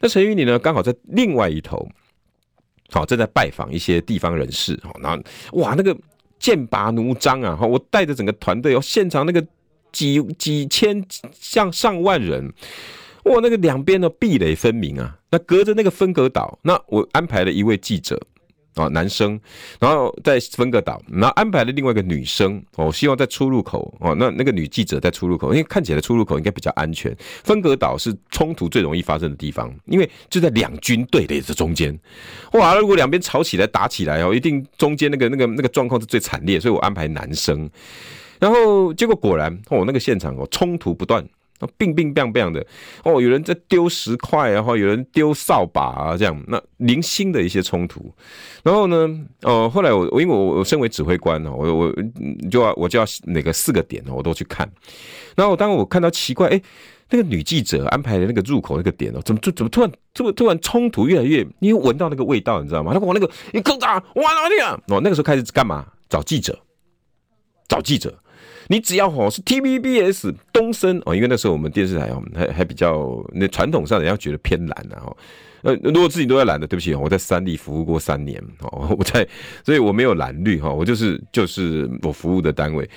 [0.00, 1.88] 那陈云林呢刚好在另外一头，
[2.90, 5.22] 好正在拜访一些地方人士哦，然后
[5.60, 5.96] 哇那个
[6.40, 9.46] 剑拔弩张啊，我带着整个团队哦，现场那个。
[9.92, 12.52] 几几千像上万人，
[13.24, 15.16] 哇，那个两边的壁垒分明啊。
[15.30, 18.18] 那隔着那个分隔岛，那我安排了一位记者
[18.76, 19.38] 啊，男生，
[19.78, 27.14] 然后在分隔岛，然后安排了另外一个女生哦，希望在出入口哦，那那个女记者在出入口，因为看起来出入口应该比较安全。
[27.44, 31.98] 分隔岛是冲突最容易发生的地方，因为就在两军对垒的中间。
[32.52, 37.68] 哇，如果两边吵起来打起来哦，一定中间那个那个那个状况是最惨烈，所以我安排男生。
[38.40, 41.24] 然后结果果然哦，那个现场哦，冲突不断。
[41.76, 42.64] 乒乒乓乓的
[43.02, 48.14] 哦，有人在丢石块，然后有人丢扫把啊，这样那零星的一些冲突。
[48.62, 49.10] 然后呢，
[49.42, 51.94] 哦、后来我我因为我我身为指挥官哦，我我
[52.48, 54.70] 就要我就要哪个四个点我都去看。
[55.34, 56.62] 然后当我看到奇怪，哎，
[57.10, 62.94] 那个女记者安排的那个入口那个点哦，怎么就怎么突然这么突然冲突越来越，因为闻到那个味道，你知道吗？
[62.94, 63.94] 他往那个你搞啥？
[64.14, 64.80] 哇哪里啊？
[64.86, 65.84] 哦，那个时候开始干嘛？
[66.08, 66.56] 找记者，
[67.66, 68.16] 找记者。
[68.68, 75.16] 你只要吼是 TVBS 东森哦，因为那时候我们电视台哦还还比较那传统上人家觉得偏蓝然后
[75.62, 79.26] 呃如果自己都在蓝的，对不起，我在三立服务过三年哦， 我在
[79.64, 82.88] 所以我没有蓝绿哈，我就是就是我服务的单位。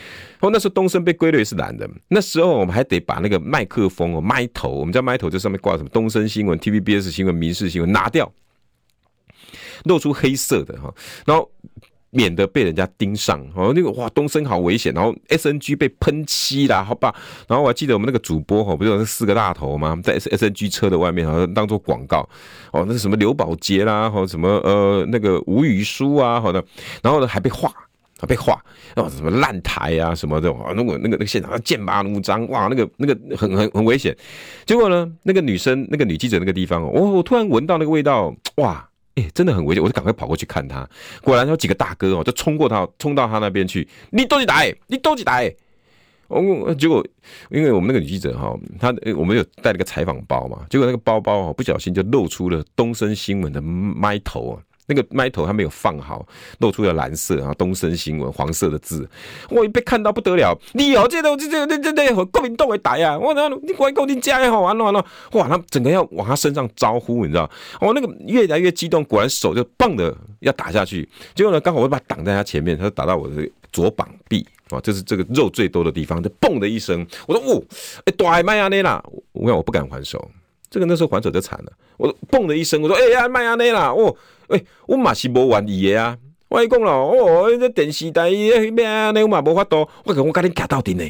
[0.41, 8.32] 哦，那时候东森被归类是蓝的，那时候我们还得把那个麦克风哦麦头，我们叫麦头，这上面挂什么东森新闻、TVBS 新闻、民事新闻拿掉，
[9.86, 10.93] 露出黑色的哈，
[11.26, 11.49] 然后。
[12.12, 17.16] 免得被人家盯上哦，那个哇，东升好危险，然后 SNG 被喷漆啦，好吧，
[17.47, 19.97] 然后我还记得我们那个主播哈，不是有那四个大头吗？
[20.03, 22.28] 在 SNG 车的外面，好像当做广告
[22.72, 26.64] 哦，那什么刘宝杰啦，或什么呃那个吴宇舒啊，好的，
[27.01, 27.72] 然后呢还被画，
[28.28, 28.62] 被画，
[28.97, 34.14] 哦什么烂台啊什么的，哇，那个那个那个现场剑拔弩张，哇，那个那个很很很危险。
[34.66, 38.86] 结果呢，那个女生那个女记者那个地方，我我突然闻到那个味道，哇！
[39.34, 40.88] 真的很危险，我就赶快跑过去看他。
[41.22, 43.88] 果然有几个大哥哦，就冲过他，冲到他那边去。
[44.11, 45.41] 你都去打，你都去打。
[46.28, 47.05] 哦，结果
[47.49, 54.55] 因为我们那个女记者哈，她我们有带了个采访包嘛，结果那个包包哦，不小心就露出了东森新闻的麦头啊。
[54.92, 56.28] 那个麦头还没有放好，
[56.60, 59.10] 露出了蓝色啊，东森新闻黄色的字，
[59.50, 60.54] 我一被看到不得了。
[60.74, 63.18] 你哦，这个这这这这和国民党会打呀！
[63.18, 65.48] 我那你快给我你家也好完了完了，哇！
[65.48, 67.50] 他整个要往他身上招呼，你知道？
[67.80, 71.08] 我那个越来越激动，果然手就棒的要打下去。
[71.34, 77.08] 结果呢，刚好我把他挡在他前面，他就打到我的左膀臂啊，这是这个肉最多的地方，就嘣的一声。
[77.28, 77.64] 我说哦，
[78.04, 79.02] 哎，大麦亚内啦！
[79.32, 80.30] 我讲我不敢还手，
[80.70, 81.72] 这个那时候还手就惨了。
[81.96, 83.89] 我说嘣的一声，我说哎呀，麦亚内啦！
[83.92, 84.14] 哦。
[84.52, 86.18] 诶、欸，我嘛是无愿意的啊！
[86.49, 89.88] 我跟你讲了，哦，这电视台迄咩啊，你我嘛无法度。
[90.04, 91.10] 我讲我跟你夹到底呢，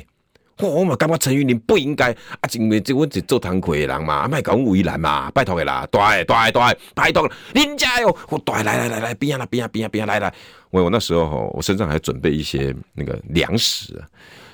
[0.60, 8.16] 我我嘛感觉陈玉林不应该啊，因为这我是做堂会的人嘛，卖搞为难嘛，拜托的啦，对对对，拜托了，您加油！
[8.30, 10.34] 我对，来来来来，边啊边啊边啊边啊来来，
[10.70, 14.00] 我我那时候吼，我身上还准备一些那个粮食。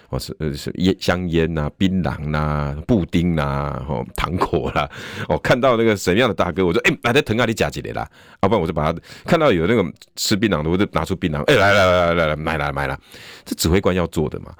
[0.09, 4.89] 我是呃是烟香烟呐、槟榔呐、布丁呐、哦糖果啦。
[5.27, 8.09] 哦，看到那个什么样的大哥，我说哎，来在腾啊里夹几来啦，
[8.41, 9.85] 要不然我就把他看到有那个
[10.15, 12.97] 吃槟榔的，我就拿出槟榔，哎，来来来来来买来买来，
[13.43, 14.53] 这指挥官要做的嘛。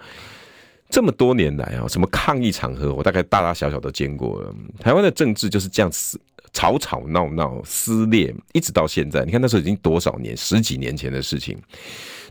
[0.89, 4.53] 这么多年来啊，什么抗议场合，我大概大大小小都见过了。
[4.79, 6.19] 台湾的政治就是这样子，
[6.51, 9.23] 吵吵闹闹、撕裂，一直到现在。
[9.23, 11.57] 你看那时候已经多少年，十几年前的事情，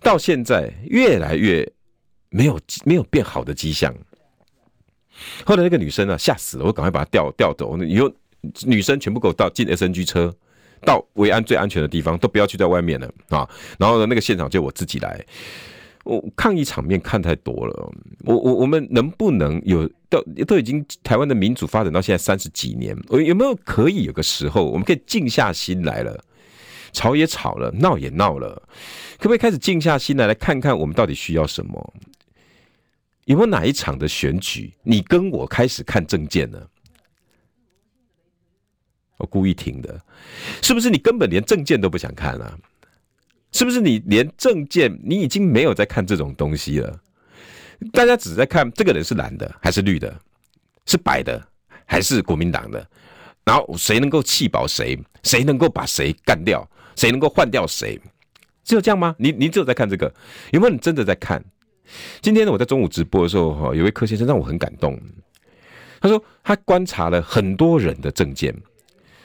[0.03, 1.67] 到现在越来越。
[2.37, 3.95] 没有没有变好的迹象。
[5.47, 7.77] 后来那个女生啊，吓死了，我赶快把她调调走。
[7.83, 8.13] 以后
[8.67, 10.35] 女生全部给我到进 SNG 车，
[10.85, 13.49] 到维安最安全的地方，都不要去在外面了啊。
[13.79, 15.25] 然后呢，那个现场就我自己来。
[16.05, 17.93] 我抗议场面看太多了，
[18.25, 26.23] 我我我们能不能有到都已经台湾的民主发展到现在三十几年，我有没有可以有个时候，我们可以静下心来了？
[26.93, 28.63] 吵也吵了，闹也闹了，
[29.19, 31.95] 可不可以开始静下心来，来看看我们到底需要什么？
[33.27, 36.61] 有没有哪一场的选举，你跟我开始看政见呢？
[39.19, 40.01] 我故意停的，
[40.63, 42.59] 是不是你根本连政见都不想看了？
[43.51, 47.01] 是不是你连政见你已经没有在看这种东西了？
[47.93, 50.15] 大家只在看这个人是蓝的还是绿的，
[50.87, 51.45] 是白的
[51.85, 52.89] 还是国民党的？
[53.45, 54.97] 然后谁能够气饱谁？
[55.25, 56.69] 谁能够把谁干掉？
[56.95, 58.01] 谁能够换掉谁？
[58.63, 59.17] 只有这样吗？
[59.19, 60.15] 你你只有在看这个？
[60.53, 61.45] 有没有你真的在看？
[62.21, 64.99] 今天呢，我在中午直播的时候，哈，有位柯先生让我很感动。
[66.01, 68.55] 他说他观察了很多人的证件，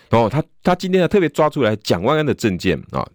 [0.10, 3.06] 然后他他今天呢特别抓出来蒋万安的证件啊，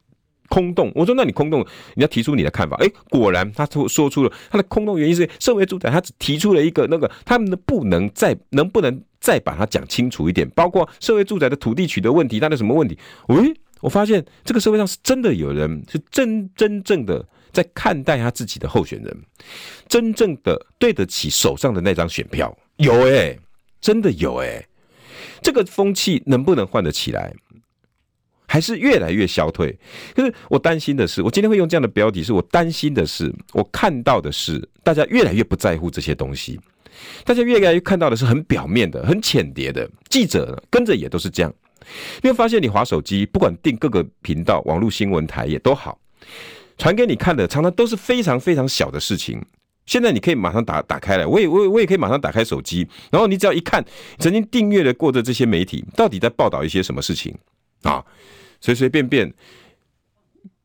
[0.48, 0.92] 空洞。
[0.94, 2.76] 我说那你空洞，你要提出你的看法。
[2.76, 12.98] 哎，果然他说说出了他的空洞原因是社会住宅，他只提出了一个那个他们的不能再能不能再把它讲清楚一点，包括社会住宅的土地取得问题，它的什么问题？
[13.28, 17.26] 喂，我发现这个社会上是真的有人是真真正的。
[17.52, 19.16] 在看待他自己的候选人，
[19.88, 23.38] 真正的对得起手上的那张选票，有诶、
[23.80, 24.66] 真的有诶、
[25.42, 27.32] 这个风气能不能换得起来？
[28.48, 29.76] 还是越来越消退？
[30.14, 36.58] 可是我担心的是，我今天会用这样的标题，是我担心的是，我看到的是大家越来越不在乎这些东西，
[37.24, 39.90] 大家越来越看到的是很表面的、很浅碟的。
[40.08, 41.52] 记者，跟着也都是这样。
[42.22, 45.98] 因为发现，你滑手机，不管订各个频道、网络新闻台也都好，
[46.78, 49.44] 传给你看的，常常都是非常非常小的事情。
[49.86, 53.84] 现在你可以马上打打开来，我也我我也可以马上打开手机，然后你只要一看，
[54.18, 57.32] 曾经订阅了过的这些媒体到底在报道一些什么事情
[57.82, 58.04] 啊？
[58.60, 59.32] 随随便便，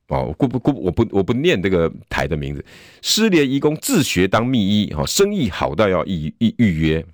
[0.07, 2.65] 哦，不不不，我不我不念这个台的名字，
[3.03, 7.05] 失联义工自学当秘医，哈，生意好到要预预预约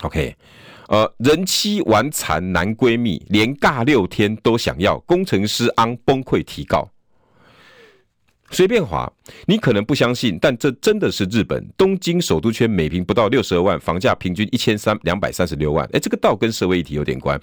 [0.00, 0.34] ，OK，
[0.88, 6.88] 呃，人妻玩残男闺蜜，连尬六天都想要，工程师昂崩溃提告。
[8.52, 9.10] 随便滑，
[9.46, 15.88] 你可能不相信，但这真的是日本东京首都圈每平不到六十二万，房价平均一千三两百三十六万。
[15.92, 17.40] 哎，这个倒跟社会议题有点关。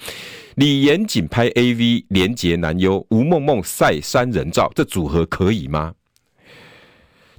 [0.56, 5.94] 李严谨拍 AV 连结男优，吴梦梦晒三人照，这组合可以吗？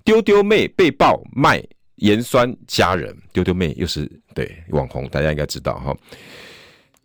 [0.03, 1.63] 丢丢妹被曝卖
[1.97, 5.95] 盐酸虾仁，丢丢妹又是对网红，大家应该知道哈。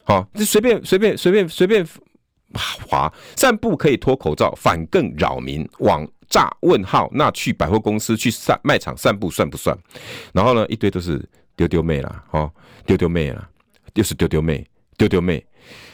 [0.05, 1.86] 好，这随便随便随便随便
[2.88, 6.07] 滑，散步可以脱口罩，反更扰民网。
[6.34, 7.07] 炸问号？
[7.11, 9.77] 那去百货公司、去散卖场散步算不算？
[10.34, 11.23] 然后呢，一堆都是
[11.55, 12.51] 丢丢妹啦，哦，
[12.88, 13.47] 丢丢妹啦，
[13.93, 14.65] 又是丢丢妹，
[14.97, 15.45] 丢丢妹。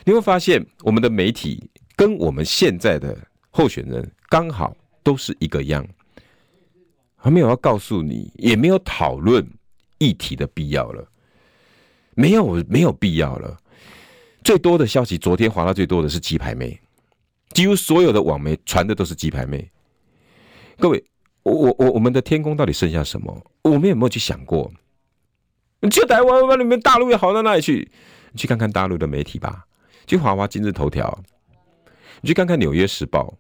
[0.06, 3.18] 你会发现，我们的媒体跟我们现在的
[3.50, 4.74] 候选人刚好
[5.04, 5.86] 都是一个样，
[7.18, 9.46] 还没有要告诉你，也没有讨论
[9.98, 11.06] 议题的必要了，
[12.16, 13.58] 没有没有必要了。
[14.42, 16.80] 最多的消息，昨天划到最多的是鸡排妹，
[17.52, 19.70] 几乎所有的网媒传的都是鸡排妹。
[20.80, 21.04] 各位，
[21.44, 23.46] 我我我我们的天空到底剩下什么？
[23.64, 24.72] 我们有没有去想过？
[25.82, 27.92] 你去台湾，你们大陆也好到哪里去？
[28.32, 29.66] 你去看看大陆的媒体吧，
[30.08, 31.22] 去华华今日头条，
[32.22, 33.38] 你去看看纽约时报。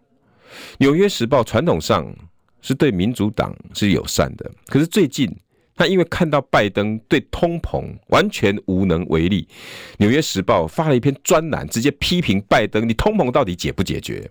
[0.80, 2.14] 纽约时报传统上
[2.62, 5.34] 是对民主党是友善的，可是最近
[5.76, 9.48] 他因为看到拜登对通膨完全无能为力，
[9.98, 14.30] 纽约时报发了一篇专栏，直接批评拜登：你通膨到底解不解决？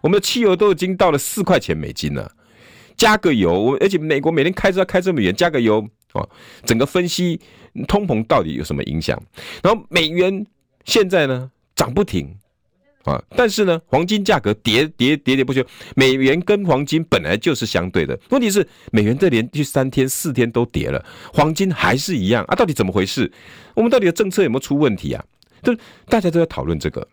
[0.00, 2.32] 我们的汽油都已经到了四块钱美金了，
[2.96, 6.28] 加个油，我而且美国每天开车要开这么远，加个油哦，
[6.64, 7.40] 整个分析
[7.86, 9.22] 通膨到底有什么影响？
[9.62, 10.46] 然后美元
[10.84, 12.34] 现在呢涨不停
[13.04, 23.30] 啊，但是呢黄金价格跌跌跌跌不休，美元跟黄金本来就是相对的，问题是美元这连续三天四天都跌了，黄金还是一样啊，到底怎么回事？
[23.74, 25.24] 我们到底的政策有没有出问题啊？
[25.62, 25.76] 就
[26.06, 27.06] 大家都在讨论这个，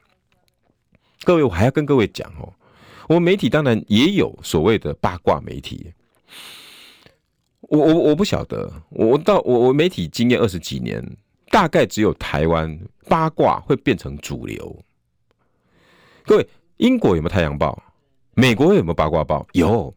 [1.23, 2.53] 各位我还要跟各位讲哦。
[3.07, 5.93] 我们媒体当然也有所谓的八卦媒体，
[7.61, 11.01] 我我我不晓得，我到我我媒体经验二十几年，
[11.49, 12.77] 大概只有台湾
[13.07, 14.83] 八卦会变成主流。
[16.25, 16.47] 各位，
[16.77, 17.81] 英国有没有《太阳报》？
[18.33, 19.47] 美国有没有八卦报？
[19.53, 19.93] 有，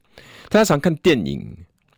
[0.49, 1.45] 大家常看电影，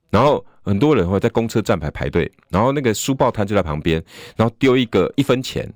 [0.09, 4.03] 然后很多人会在公车站牌排队，然后那个书报摊就在旁边，
[4.35, 5.71] 然后丢一个一分钱。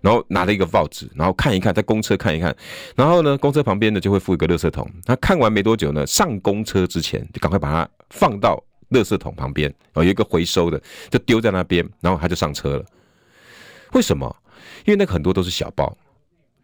[0.00, 2.54] 然后拿了一个报纸，然后看一看，在公车看一看，
[2.96, 4.88] 然后呢，公车旁边呢就会附一个垃圾桶。
[5.04, 10.80] 他看完没多久呢，上公车之前就赶快把它放到垃圾桶旁边，有一个回收的，
[11.10, 12.84] 就丢在那边，然后他就上车了。
[13.92, 14.34] 为什么？
[14.84, 15.96] 因为那个很多都是小报，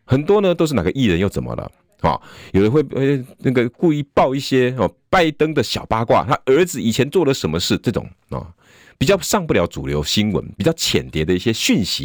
[0.05, 1.71] 很多呢都是哪个艺人又怎么了
[2.01, 2.21] 啊？
[2.53, 8.47] 有人会呃那个故意报一些哦拜登的小八卦，他儿子以前做了什么事这种啊，
[8.99, 12.03] 比较上不了主流新闻，比较浅碟的一些讯息